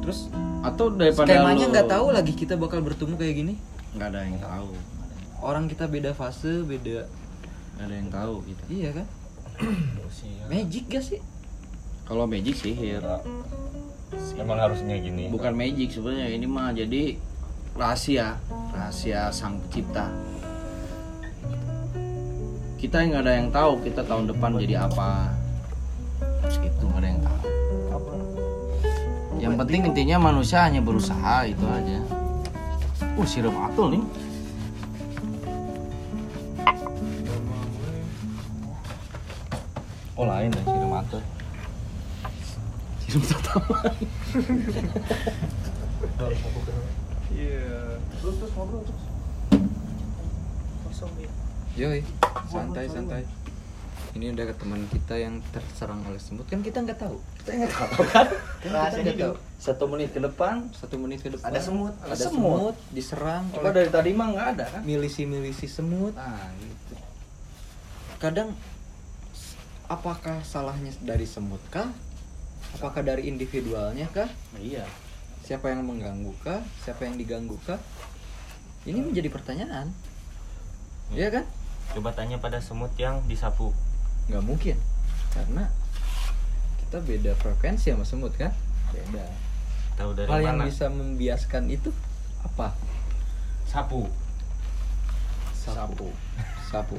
Terus 0.00 0.18
Atau 0.60 0.86
daripada 0.92 1.26
skemanya 1.28 1.64
lu- 1.64 1.72
nggak 1.72 1.86
tahu 1.88 2.06
lagi 2.10 2.32
kita 2.32 2.54
bakal 2.54 2.78
bertemu 2.80 3.14
kayak 3.14 3.34
gini. 3.36 3.54
nggak 3.90 4.08
ada 4.08 4.20
yang 4.22 4.38
tahu. 4.38 4.70
Orang 5.38 5.64
kita 5.66 5.84
beda 5.86 6.10
fase, 6.12 6.62
beda. 6.62 7.06
Nggak 7.74 7.84
ada 7.84 7.94
yang 7.96 8.08
tahu 8.08 8.34
kita. 8.44 8.62
Iya 8.68 8.90
kan? 8.92 9.06
Magic 10.46 10.84
gak 10.86 11.02
sih? 11.04 11.20
Kalau 12.04 12.24
magic 12.24 12.54
sihir. 12.54 13.02
Emang 14.34 14.56
harusnya 14.56 14.94
gini. 14.96 15.26
Bukan 15.28 15.50
magic 15.52 15.90
sebenarnya 15.90 16.30
ini 16.30 16.46
mah 16.46 16.70
jadi 16.70 17.18
rahasia, 17.74 18.38
rahasia 18.70 19.28
sang 19.30 19.58
pencipta. 19.60 20.06
Kita 22.78 23.02
yang 23.02 23.10
nggak 23.10 23.24
ada 23.26 23.34
yang 23.34 23.50
tahu 23.50 23.82
kita 23.82 24.06
tahun 24.06 24.30
depan 24.30 24.54
jadi 24.54 24.86
apa. 24.86 25.34
Itu 26.62 26.86
nggak 26.86 27.02
ada 27.02 27.08
yang 27.10 27.20
tahu. 27.26 27.42
Yang 29.38 29.54
penting 29.58 29.80
intinya 29.90 30.30
manusia 30.30 30.62
hanya 30.62 30.78
berusaha 30.78 31.42
itu 31.46 31.66
aja. 31.66 31.98
Uh, 33.18 33.26
sirup 33.26 33.54
atul 33.58 33.98
nih. 33.98 34.02
Oh 40.14 40.26
lain 40.26 40.54
deh 40.54 40.62
sirup 40.62 40.92
atul. 40.94 41.22
Sirup 43.02 43.26
tataman. 43.26 43.94
Yoi, 51.74 52.00
santai 52.46 52.86
santai. 52.86 53.22
Ini 54.10 54.32
udah 54.32 54.44
ke 54.46 54.54
teman 54.56 54.82
kita 54.88 55.14
yang 55.14 55.38
terserang 55.48 56.02
oleh 56.02 56.18
semut 56.18 56.48
kan 56.48 56.58
kita 56.58 56.80
nggak 56.80 56.98
tahu. 56.98 57.20
Kita 57.38 57.50
nggak 57.54 57.70
tahu 57.70 58.02
kan? 58.10 58.26
Kita 58.58 58.74
nggak 58.74 59.04
hidup. 59.04 59.20
tahu. 59.20 59.34
Satu 59.58 59.84
menit 59.86 60.10
ke 60.10 60.20
depan, 60.20 60.54
Satu 60.72 60.96
menit 60.96 61.20
ke 61.20 61.28
depan 61.28 61.46
Ada 61.46 61.60
semut. 61.60 61.94
ada 62.00 62.14
Ada 62.14 62.24
semut, 62.26 62.74
diserang 62.90 63.46
apa 63.48 63.60
oleh 63.60 63.74
dari 63.76 63.90
tadi 63.90 64.10
mah 64.12 64.26
nggak 64.28 64.48
ada 64.54 64.64
kan? 64.70 64.82
milisi-milisi 64.82 65.66
semut. 65.66 66.14
Nah, 66.14 66.50
gitu. 66.56 66.94
Kadang 68.18 68.56
apakah 69.86 70.42
salahnya 70.42 70.90
dari 70.98 71.24
semut 71.24 71.62
kah? 71.68 71.86
Apakah 72.74 73.00
dari 73.00 73.30
individualnya 73.30 74.10
kah? 74.10 74.26
Iya. 74.58 74.82
Siapa 75.40 75.70
yang 75.70 75.86
mengganggu 75.86 76.34
kah? 76.42 76.58
Siapa 76.82 77.06
yang 77.06 77.14
diganggu 77.14 77.54
kah? 77.62 77.78
Ini 78.82 78.98
menjadi 78.98 79.30
pertanyaan. 79.30 79.94
Iya 81.12 81.28
kan? 81.32 81.44
Coba 81.96 82.12
tanya 82.12 82.36
pada 82.36 82.60
semut 82.60 82.92
yang 83.00 83.24
disapu. 83.24 83.72
Nggak 84.28 84.44
mungkin. 84.44 84.76
Karena 85.32 85.72
kita 86.84 87.00
beda 87.00 87.32
frekuensi 87.36 87.92
sama 87.92 88.04
semut 88.04 88.32
kan? 88.36 88.52
Beda. 88.92 89.24
Tahu 89.96 90.10
dari 90.14 90.28
Hal 90.28 90.40
yang 90.44 90.58
mana? 90.60 90.68
bisa 90.68 90.86
membiaskan 90.92 91.68
itu 91.72 91.90
apa? 92.44 92.76
Sapu. 93.64 94.08
Sapu. 95.52 96.08
Sapu. 96.68 96.96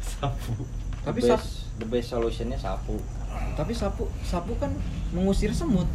Sapu. 0.00 0.54
Tapi 1.00 1.20
the 1.24 1.32
best, 1.32 1.50
the 1.80 1.86
best 1.88 2.08
solutionnya 2.12 2.60
sapu. 2.60 3.00
tapi 3.56 3.72
sapu 3.72 4.10
sapu 4.26 4.52
kan 4.60 4.68
mengusir 5.16 5.54
semut. 5.54 5.88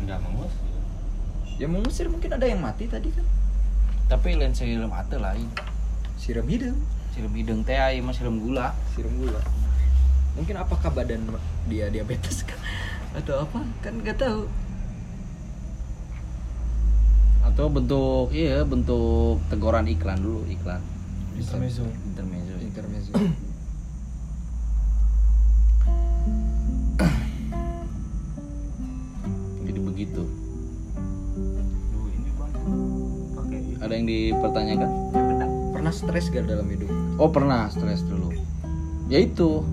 Enggak 0.00 0.18
mengusir. 0.24 0.64
Ya 1.58 1.66
mengusir 1.70 2.06
mungkin 2.10 2.34
ada 2.34 2.46
yang 2.46 2.58
mati 2.58 2.90
tadi 2.90 3.10
kan. 3.14 3.26
Tapi 4.08 4.34
lain 4.38 4.54
siram 4.56 4.90
ate 4.90 5.20
lain. 5.20 5.46
Siram 6.18 6.44
hidung, 6.50 6.76
Siram 7.14 7.32
hidung 7.32 7.62
teh 7.62 7.78
aya 7.78 8.02
mah 8.02 8.12
siram 8.12 8.42
gula. 8.42 8.74
siram 8.92 9.14
gula. 9.16 9.38
Mungkin 10.36 10.54
apakah 10.58 10.90
badan 10.90 11.24
dia 11.70 11.88
diabetes 11.88 12.42
kan? 12.42 12.58
Atau 13.14 13.46
apa? 13.46 13.62
Kan 13.80 14.02
nggak 14.02 14.18
tahu. 14.18 14.50
Atau 17.46 17.66
bentuk 17.72 18.28
iya 18.34 18.62
bentuk 18.66 19.40
teguran 19.48 19.88
iklan 19.88 20.20
dulu 20.20 20.42
iklan. 20.46 20.82
Intermezzo. 21.38 21.86
Intermezzo. 21.86 22.54
Intermezzo. 22.60 23.12
Jadi 29.64 29.80
begitu. 29.80 30.22
Duh, 31.94 32.06
ini 32.10 32.30
bang. 32.36 32.52
Pakai 33.38 33.58
Ada 33.80 33.92
yang 33.94 34.06
dipertanyakan? 34.06 35.07
Pernah 35.88 36.04
stres 36.04 36.28
gak 36.28 36.44
dalam 36.44 36.68
hidup? 36.68 36.92
Oh 37.16 37.32
pernah 37.32 37.64
stres 37.72 38.04
dulu. 38.04 38.28
Ya 39.08 39.24
itu. 39.24 39.64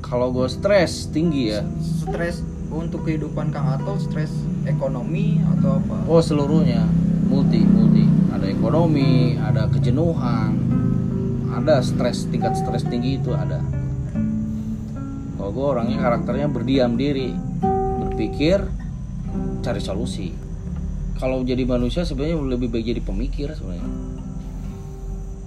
Kalau 0.00 0.32
gue 0.32 0.48
stres 0.48 1.12
tinggi 1.12 1.52
ya. 1.52 1.60
Stres 1.76 2.40
untuk 2.72 3.04
kehidupan 3.04 3.52
Kang 3.52 3.68
Atol, 3.68 4.00
stres 4.00 4.32
ekonomi 4.64 5.44
atau 5.44 5.76
apa? 5.76 6.08
Oh 6.08 6.24
seluruhnya 6.24 6.88
multi 7.28 7.60
multi. 7.68 8.08
Ada 8.32 8.48
ekonomi, 8.48 9.36
ada 9.36 9.68
kejenuhan, 9.68 10.56
ada 11.52 11.84
stres 11.84 12.24
tingkat 12.32 12.56
stres 12.56 12.88
tinggi 12.88 13.20
itu 13.20 13.28
ada. 13.36 13.60
Kalau 15.36 15.52
gue 15.52 15.66
orangnya 15.68 16.00
karakternya 16.00 16.48
berdiam 16.48 16.96
diri, 16.96 17.28
berpikir, 18.08 18.64
cari 19.60 19.84
solusi. 19.84 20.32
Kalau 21.20 21.44
jadi 21.44 21.60
manusia 21.68 22.08
sebenarnya 22.08 22.40
lebih 22.40 22.72
baik 22.72 22.88
jadi 22.88 23.04
pemikir 23.04 23.52
sebenarnya 23.52 24.01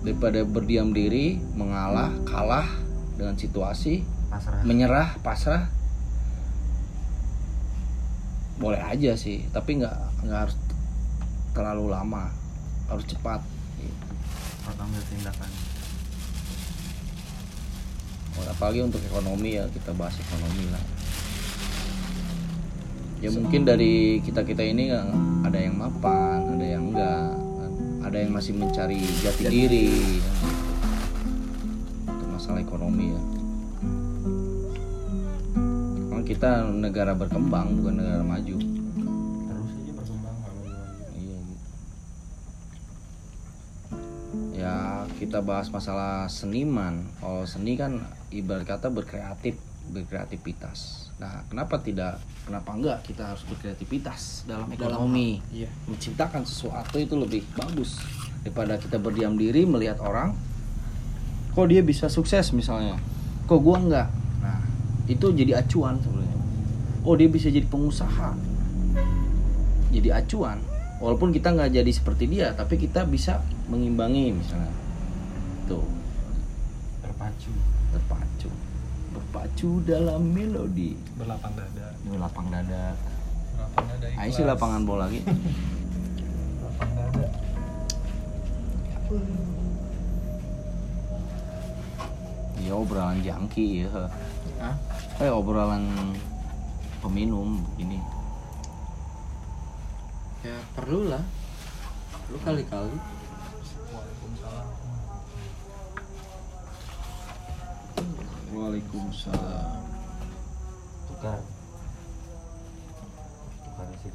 daripada 0.06 0.46
berdiam 0.46 0.94
diri, 0.94 1.42
mengalah, 1.58 2.14
kalah 2.30 2.70
dengan 3.18 3.34
situasi, 3.34 4.06
pasrah. 4.30 4.62
menyerah, 4.62 5.10
pasrah. 5.26 5.66
Boleh 8.62 8.80
aja 8.86 9.18
sih, 9.18 9.50
tapi 9.50 9.82
nggak 9.82 9.96
nggak 10.30 10.40
harus 10.48 10.56
terlalu 11.58 11.90
lama, 11.90 12.30
harus 12.88 13.04
cepat. 13.10 13.42
gitu. 13.82 14.06
Harus 14.64 14.78
ambil 14.78 15.02
tindakan. 15.10 15.52
apalagi 18.56 18.80
untuk 18.88 19.04
ekonomi 19.04 19.60
ya 19.60 19.68
kita 19.68 19.92
bahas 19.96 20.16
ekonomi 20.16 20.66
lah 20.72 20.84
ya 23.20 23.30
mungkin 23.36 23.68
dari 23.68 24.24
kita 24.24 24.48
kita 24.48 24.64
ini 24.64 24.96
ada 25.44 25.60
yang 25.60 25.76
mapan 25.76 26.56
ada 26.56 26.66
yang 26.66 26.84
enggak 26.92 27.45
ada 28.06 28.22
yang 28.22 28.38
masih 28.38 28.54
mencari 28.54 29.02
jati 29.26 29.50
diri 29.50 29.90
ya. 30.22 30.22
untuk 32.06 32.28
masalah 32.38 32.62
ekonomi 32.62 33.10
ya 33.10 33.22
Karena 36.06 36.22
kita 36.22 36.70
negara 36.70 37.18
berkembang 37.18 37.82
bukan 37.82 37.98
negara 37.98 38.22
maju 38.22 38.58
Terus 39.50 39.70
aja 39.74 39.92
berkembang 39.98 40.36
maju-maju. 40.38 41.02
Iya 41.18 41.38
gitu. 41.50 41.66
Ya 44.54 44.76
kita 45.18 45.42
bahas 45.42 45.74
masalah 45.74 46.30
seniman. 46.30 47.10
Kalau 47.18 47.44
seni 47.50 47.74
kan 47.74 48.06
ibarat 48.30 48.70
kata 48.70 48.94
berkreatif, 48.94 49.58
berkreativitas. 49.90 51.05
Nah 51.22 51.44
kenapa 51.48 51.80
tidak? 51.80 52.20
Kenapa 52.46 52.76
enggak 52.76 53.00
kita 53.08 53.34
harus 53.34 53.44
berkreativitas 53.48 54.46
dalam 54.46 54.70
ekonomi? 54.70 55.42
Iya. 55.50 55.72
Menciptakan 55.88 56.44
sesuatu 56.44 57.00
itu 57.02 57.16
lebih 57.18 57.42
bagus 57.56 58.00
daripada 58.46 58.78
kita 58.78 59.02
berdiam 59.02 59.34
diri 59.40 59.66
melihat 59.66 59.98
orang. 60.04 60.36
Kok 61.56 61.68
dia 61.72 61.82
bisa 61.82 62.12
sukses 62.12 62.52
misalnya? 62.52 63.00
Kok 63.48 63.60
gua 63.64 63.78
enggak? 63.80 64.10
Nah 64.44 64.60
itu 65.08 65.32
jadi 65.32 65.64
acuan 65.64 65.98
sebenarnya. 66.04 66.40
Oh 67.08 67.16
dia 67.16 67.30
bisa 67.32 67.48
jadi 67.48 67.66
pengusaha 67.66 68.56
jadi 69.96 70.20
acuan 70.20 70.60
walaupun 71.00 71.32
kita 71.32 71.56
nggak 71.56 71.72
jadi 71.72 71.92
seperti 71.92 72.28
dia 72.28 72.52
tapi 72.52 72.76
kita 72.76 73.08
bisa 73.08 73.40
mengimbangi 73.72 74.36
misalnya 74.36 74.72
tuh 75.72 75.84
berpacu 79.56 79.80
dalam 79.88 80.36
melodi. 80.36 81.00
Berlapang 81.16 81.56
dada. 81.56 81.88
Ini 82.04 82.20
lapang 82.20 82.52
dada. 82.52 82.92
Berlapang 83.56 83.86
dada 83.88 84.08
Ayo 84.20 84.32
sih 84.36 84.44
lapangan 84.44 84.84
bola 84.84 85.08
lagi. 85.08 85.24
Lapang 86.60 86.92
dada. 86.92 87.28
Ya 92.60 92.74
obrolan 92.76 93.24
jangki 93.24 93.88
ya. 93.88 94.12
Hah? 94.60 94.76
eh 95.24 95.32
obrolan 95.32 95.88
peminum 97.00 97.64
ini. 97.80 98.04
Ya 100.44 100.60
perlu 100.76 101.08
lah 101.08 101.24
perlu 102.28 102.38
kali-kali 102.44 102.98
Waalaikumsalam. 108.56 109.84
Tukar. 111.12 111.40
Tukar 113.68 113.88
sih 114.00 114.12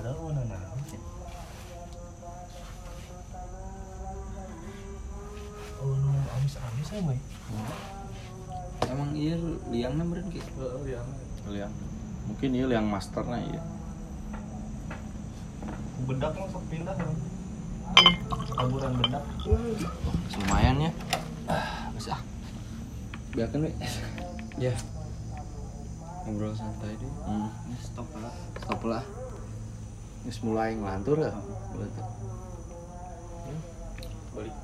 padahal 0.00 0.32
mana 0.32 0.42
naon 0.48 0.80
oh 5.80 5.92
nu 5.92 6.10
amis 6.40 6.54
amis 6.56 6.88
ya 6.88 7.00
boy? 7.04 7.18
Emang 8.88 9.10
iya 9.12 9.36
liangnya 9.68 10.04
meren 10.08 10.26
gitu 10.32 10.64
oh 10.64 10.84
iya 10.88 11.04
Liang. 11.52 11.74
mungkin 12.24 12.48
ini 12.56 12.64
yang 12.64 12.88
masternya 12.88 13.44
ya 13.44 13.62
bedak 16.08 16.32
langsung 16.32 16.64
pindah 16.72 16.96
kan 16.96 17.12
taburan 18.56 18.92
bedak. 19.04 19.24
Lumayan 20.40 20.88
ya. 20.88 20.90
Bisa 21.92 22.16
biarkan 23.40 23.64
we 23.64 23.72
ya. 24.60 24.74
Ngobrol 26.28 26.52
santai 26.52 26.92
deh. 27.00 27.08
Hmm. 27.24 27.48
stop 27.80 28.04
lah. 28.20 28.34
Stop 28.60 28.80
lah. 28.84 29.04
Ini 30.28 30.32
mulai 30.44 30.76
ngelantur 30.76 31.16
ya? 31.24 31.32
Betul. 31.72 31.88
balik. 34.36 34.56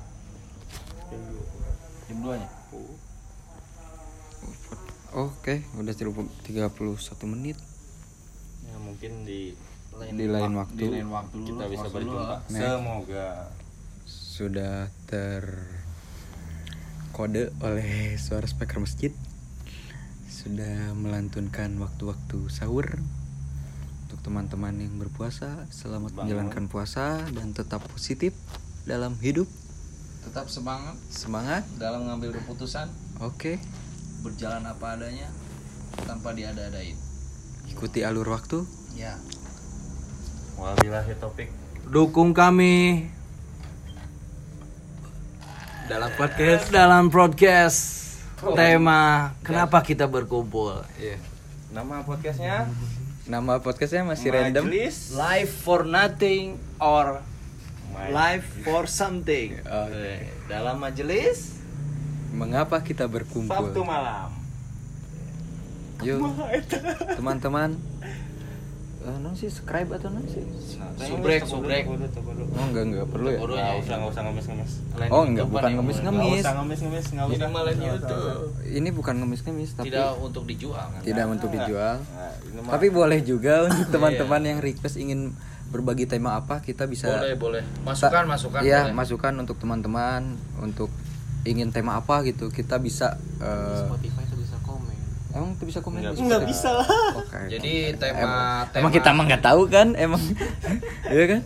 Jam 2.05 2.17
dua. 2.21 2.35
Nya 2.37 2.49
Oke, 5.17 5.65
udah 5.73 5.93
31 5.97 7.33
menit. 7.33 7.57
ya 8.61 8.77
mungkin 8.77 9.25
di 9.25 9.57
Di 10.13 10.29
lain 10.29 10.53
waktu. 10.53 10.77
di 10.77 10.87
lain 10.93 11.09
waktu 11.09 11.35
kita 11.41 11.63
dulu, 11.65 11.73
bisa 11.73 11.87
berjumpa 11.89 12.35
semoga. 12.45 13.29
Sudah 14.05 14.93
ter 15.09 15.41
kode 17.17 17.49
oleh 17.65 18.13
suara 18.21 18.45
speaker 18.45 18.77
masjid. 18.77 19.09
Sudah 20.29 20.93
melantunkan 20.93 21.73
waktu-waktu 21.81 22.45
sahur 22.45 22.85
untuk 24.05 24.21
teman-teman 24.21 24.77
yang 24.77 25.01
berpuasa. 25.01 25.65
Selamat 25.73 26.13
Bangun. 26.13 26.29
menjalankan 26.29 26.69
puasa 26.69 27.25
dan 27.33 27.57
tetap 27.57 27.81
positif 27.89 28.37
dalam 28.85 29.17
hidup. 29.17 29.49
tetap 30.21 30.51
semangat 30.51 30.91
Semangat. 31.07 31.63
dalam 31.79 32.03
mengambil 32.03 32.35
keputusan 32.35 32.91
Oke, 33.23 33.63
berjalan 34.19 34.59
apa 34.67 34.99
adanya 34.99 35.31
tanpa 36.03 36.35
diada-adain 36.35 36.99
ikuti 37.71 38.03
alur 38.03 38.27
waktu. 38.27 38.67
ya 38.91 39.15
wabillahi 40.59 41.15
topik 41.15 41.47
Dukung 41.87 42.35
kami 42.35 43.07
dalam 45.87 46.11
podcast. 46.13 46.67
dalam 46.69 47.07
broadcast 47.07 47.79
tema 48.53 49.31
kenapa 49.41 49.81
kita 49.81 50.05
berkumpul 50.05 50.83
Iya. 50.95 51.17
nama 51.69 52.01
podcastnya 52.01 52.67
Nama 53.27 53.59
podcastnya 53.59 54.07
masih 54.07 54.31
random. 54.31 54.71
Majelis 54.71 55.11
life 55.11 55.51
for 55.59 55.83
nothing 55.83 56.55
or 56.79 57.19
Ma- 57.89 58.07
life 58.07 58.47
for 58.63 58.87
something 58.87 59.59
Oke. 59.83 60.31
dalam 60.47 60.79
majelis 60.79 61.59
Mengapa 62.29 62.79
kita 62.79 63.03
berkumpul? 63.05 63.51
Sabtu 63.51 63.81
malam 63.81 64.31
Yuk, 65.99 66.29
teman-teman. 67.17 67.73
Eh, 69.07 69.17
non 69.17 69.31
sih 69.31 69.47
subscribe 69.47 69.87
atau 69.95 70.11
non 70.11 70.19
sih? 70.27 70.43
Subrek, 70.99 71.47
subrek. 71.47 71.87
Oh 71.87 72.65
enggak 72.67 72.83
enggak 72.83 73.07
perlu 73.07 73.29
ya. 73.31 73.39
Perlu. 73.39 73.55
Nggak 73.55 73.79
usah 73.79 73.95
nggak 73.95 74.11
usah 74.11 74.21
ngemis-ngemis 74.27 74.71
Oh 75.07 75.23
enggak 75.23 75.47
bukan 75.47 75.61
Nggak 75.63 75.75
ngemis-ngemis. 75.79 76.41
usah 76.43 76.53
ngemis-ngemis 76.59 77.05
nggak 77.07 77.25
Ini 77.25 77.35
usah 77.37 77.49
malah. 77.49 77.71
Ini 78.67 78.89
bukan 78.91 79.15
ngemis-ngemis 79.17 79.69
tapi 79.73 79.87
tidak 79.87 80.11
untuk 80.19 80.43
dijual 80.43 80.85
kan 80.91 80.99
tidak 80.99 81.25
untuk 81.25 81.49
dijual. 81.49 81.95
Tapi 82.67 82.87
boleh 82.89 83.19
juga 83.23 83.53
untuk 83.65 83.87
teman-teman 83.89 84.41
yang 84.43 84.59
request 84.59 84.99
ingin 84.99 85.31
berbagi 85.67 86.03
tema 86.03 86.35
apa 86.35 86.59
kita 86.59 86.83
bisa 86.83 87.11
boleh 87.11 87.35
boleh 87.35 87.63
masukan 87.83 88.23
masukan 88.23 88.59
Iya, 88.63 88.87
boleh. 88.87 88.95
masukan 88.95 89.33
untuk 89.35 89.55
teman-teman 89.55 90.21
untuk 90.59 90.87
ingin 91.43 91.71
tema 91.71 91.95
apa 91.95 92.23
gitu. 92.23 92.47
Kita 92.47 92.75
bisa 92.75 93.15
Spotify 93.39 94.23
komen 94.25 94.36
Emang 95.29 95.51
itu 95.51 95.63
bisa 95.65 95.79
komen? 95.79 95.99
Nggak 96.01 96.41
di 96.41 96.47
bisa. 96.47 96.69
Lah. 96.71 96.87
Oke. 97.15 97.39
jadi 97.49 97.93
Emang- 97.93 98.65
tema 98.65 98.79
Emang 98.79 98.91
kita 98.91 99.09
mah 99.11 99.23
nggak 99.25 99.43
tahu 99.43 99.61
kan? 99.67 99.87
Emang 99.93 100.21
Iya 101.13 101.23
kan? 101.27 101.39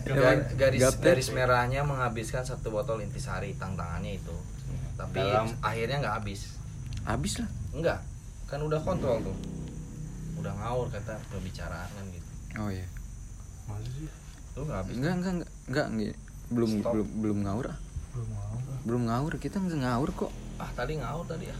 Garis 0.54 0.80
gaptek. 0.80 1.04
garis 1.12 1.28
merahnya 1.28 1.80
menghabiskan 1.82 2.42
satu 2.42 2.70
botol 2.70 2.98
intisari 2.98 3.54
tantangannya 3.54 4.16
itu 4.16 4.34
tapi 4.92 5.18
Dalam- 5.18 5.50
akhirnya 5.58 5.98
nggak 5.98 6.14
habis 6.16 6.54
habis 7.02 7.32
lah. 7.36 7.48
enggak 7.72 7.98
kan 8.44 8.60
udah 8.60 8.78
kontrol 8.78 9.18
tuh 9.20 9.34
udah 10.36 10.52
ngawur 10.54 10.86
kata 10.88 11.18
pembicaraan 11.26 11.88
kan 11.88 12.04
gitu 12.08 12.30
Oh 12.56 12.68
iya. 12.68 12.86
sih 13.82 14.06
lu 14.52 14.62
nggak 14.62 14.78
habis 14.78 14.94
Enggak, 14.94 15.12
enggak, 15.16 15.32
enggak, 15.32 15.50
enggak, 15.66 15.86
enggak. 15.88 16.16
Belum 16.48 16.70
Stop. 16.76 16.92
belum 16.92 17.08
belum 17.18 17.38
ngawur 17.42 17.66
ah. 17.66 17.78
belum 18.12 18.28
mau 18.28 18.56
Belum 18.82 19.02
ngawur, 19.04 19.32
kita 19.36 19.56
nggak 19.56 19.80
ngawur 19.80 20.10
kok. 20.12 20.32
ah 20.56 20.70
tadi 20.72 20.92
ngawur 20.94 21.24
tadi 21.24 21.44
ya 21.46 21.56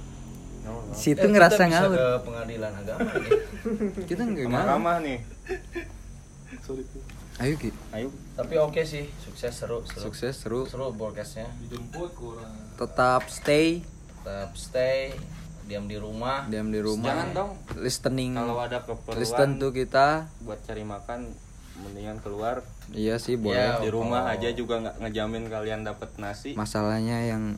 Situ 0.93 1.19
Eh, 1.19 1.29
ngerasa 1.29 1.59
kita 1.59 1.67
bisa 1.67 1.81
ngawur. 1.83 1.97
ke 1.97 2.07
pengadilan 2.23 2.73
agama 2.73 3.09
ini 3.15 3.31
Kita 4.09 4.23
ngawur. 4.23 4.67
ramah 4.69 4.97
nih 4.99 5.19
sorry 6.61 6.85
Ayo 7.35 7.57
Ki. 7.57 7.73
ayo 7.91 8.09
tapi 8.35 8.55
oke 8.57 8.83
sih 8.83 9.09
sukses 9.19 9.51
seru 9.51 9.81
seru 9.83 10.05
Sukses, 10.05 10.35
seru. 10.37 10.61
seru 10.65 10.93
broadcastnya 10.93 11.49
dijemput 11.61 12.13
kurang 12.13 12.53
Tetap 12.77 13.27
stay 13.27 13.81
tetap 14.21 14.53
stay 14.53 15.17
diam 15.63 15.87
di 15.87 15.97
rumah 15.97 16.45
diam 16.45 16.69
di 16.69 16.79
rumah. 16.79 17.07
Jangan 17.09 17.29
dong. 17.33 17.51
Listening. 17.77 18.35
kalau 18.35 18.59
ada 18.61 18.79
keperluan 18.81 19.17
Listen 19.17 19.51
tuh 19.57 19.71
kita. 19.71 20.29
buat 20.41 20.61
cari 20.61 20.83
makan 20.83 21.33
mendingan 21.81 22.21
keluar 22.21 22.61
Iya 22.91 23.17
sih 23.17 23.35
boleh. 23.35 23.57
Ya, 23.57 23.81
di 23.81 23.89
rumah 23.89 24.29
aja 24.29 24.53
juga 24.53 24.77
nggak 24.79 25.01
ngejamin 25.01 25.45
kalian 25.49 25.81
dapat 25.83 26.13
nasi 26.19 26.53
Masalahnya 26.53 27.25
yang 27.25 27.57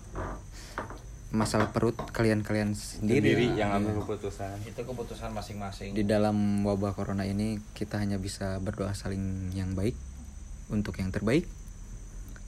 masalah 1.34 1.68
perut 1.68 1.98
kalian-kalian 2.08 2.72
sendiri. 2.72 3.34
sendiri 3.34 3.46
yang 3.52 3.68
Iya. 3.68 3.78
ambil 3.82 3.92
keputusan 4.00 4.54
itu 4.62 4.78
keputusan 4.78 5.30
masing-masing 5.30 5.90
Di 5.90 6.02
dalam 6.02 6.32
wabah 6.62 6.94
corona 6.94 7.22
ini 7.22 7.58
kita 7.74 7.98
hanya 7.98 8.16
bisa 8.16 8.56
berdoa 8.56 8.94
saling 8.94 9.50
yang 9.50 9.74
baik 9.74 9.98
untuk 10.66 10.94
yang 10.94 11.10
terbaik 11.10 11.50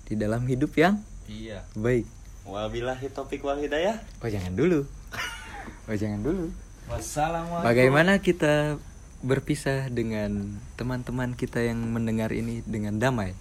di 0.04 0.14
dalam 0.14 0.46
hidup 0.46 0.70
yang 0.72 1.02
iya 1.26 1.66
baik. 1.74 2.06
wabillahi 2.44 3.10
topik 3.10 3.42
wal 3.42 3.58
hidayah 3.58 3.98
Oh 4.18 4.30
jangan 4.30 4.54
dulu. 4.54 4.86
Oh 5.86 5.94
jangan 5.94 6.22
dulu. 6.22 6.54
wassalamualaikum 6.86 7.66
Bagaimana 7.66 8.18
kita 8.18 8.78
berpisah 9.18 9.86
dengan 9.88 10.54
teman-teman 10.74 11.34
kita 11.34 11.58
yang 11.60 11.82
mendengar 11.82 12.30
ini 12.30 12.62
dengan 12.62 12.96
damai? 12.96 13.34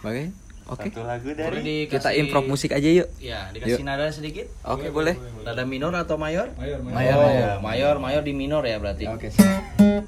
Bagai? 0.00 0.30
Oke. 0.70 0.86
satu 0.86 1.02
lagu 1.02 1.26
Boleh 1.26 1.36
dari 1.36 1.60
dikasih- 1.60 1.90
Kita 1.92 2.10
improv 2.14 2.44
musik 2.44 2.70
aja 2.70 2.88
yuk. 2.88 3.08
ya 3.18 3.50
dikasih 3.50 3.76
Yuk. 3.76 3.84
nada 3.84 4.06
sedikit 4.08 4.46
Oke, 4.62 4.88
boleh. 4.88 5.18
nada 5.42 5.62
minor 5.64 5.90
atau 5.92 6.14
mayor 6.14 6.46
mayor 6.54 6.78
Mayor, 6.80 7.14
oh, 7.14 7.26
mayor. 7.26 7.56
mayor 7.60 7.94
mayor 7.98 8.22
di 8.22 8.32
minor 8.32 8.62
ya 8.62 8.76
berarti 8.76 9.04
Oke. 9.04 9.28
Bahas 9.28 10.06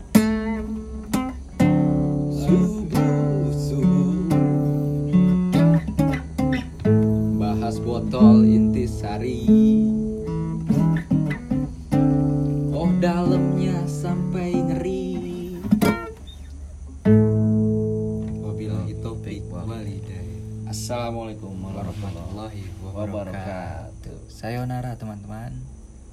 Sayonara 24.43 24.99
teman-teman. 24.99 25.55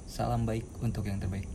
Salam 0.06 0.46
baik 0.46 0.62
untuk 0.86 1.02
yang 1.10 1.18
terbaik. 1.18 1.50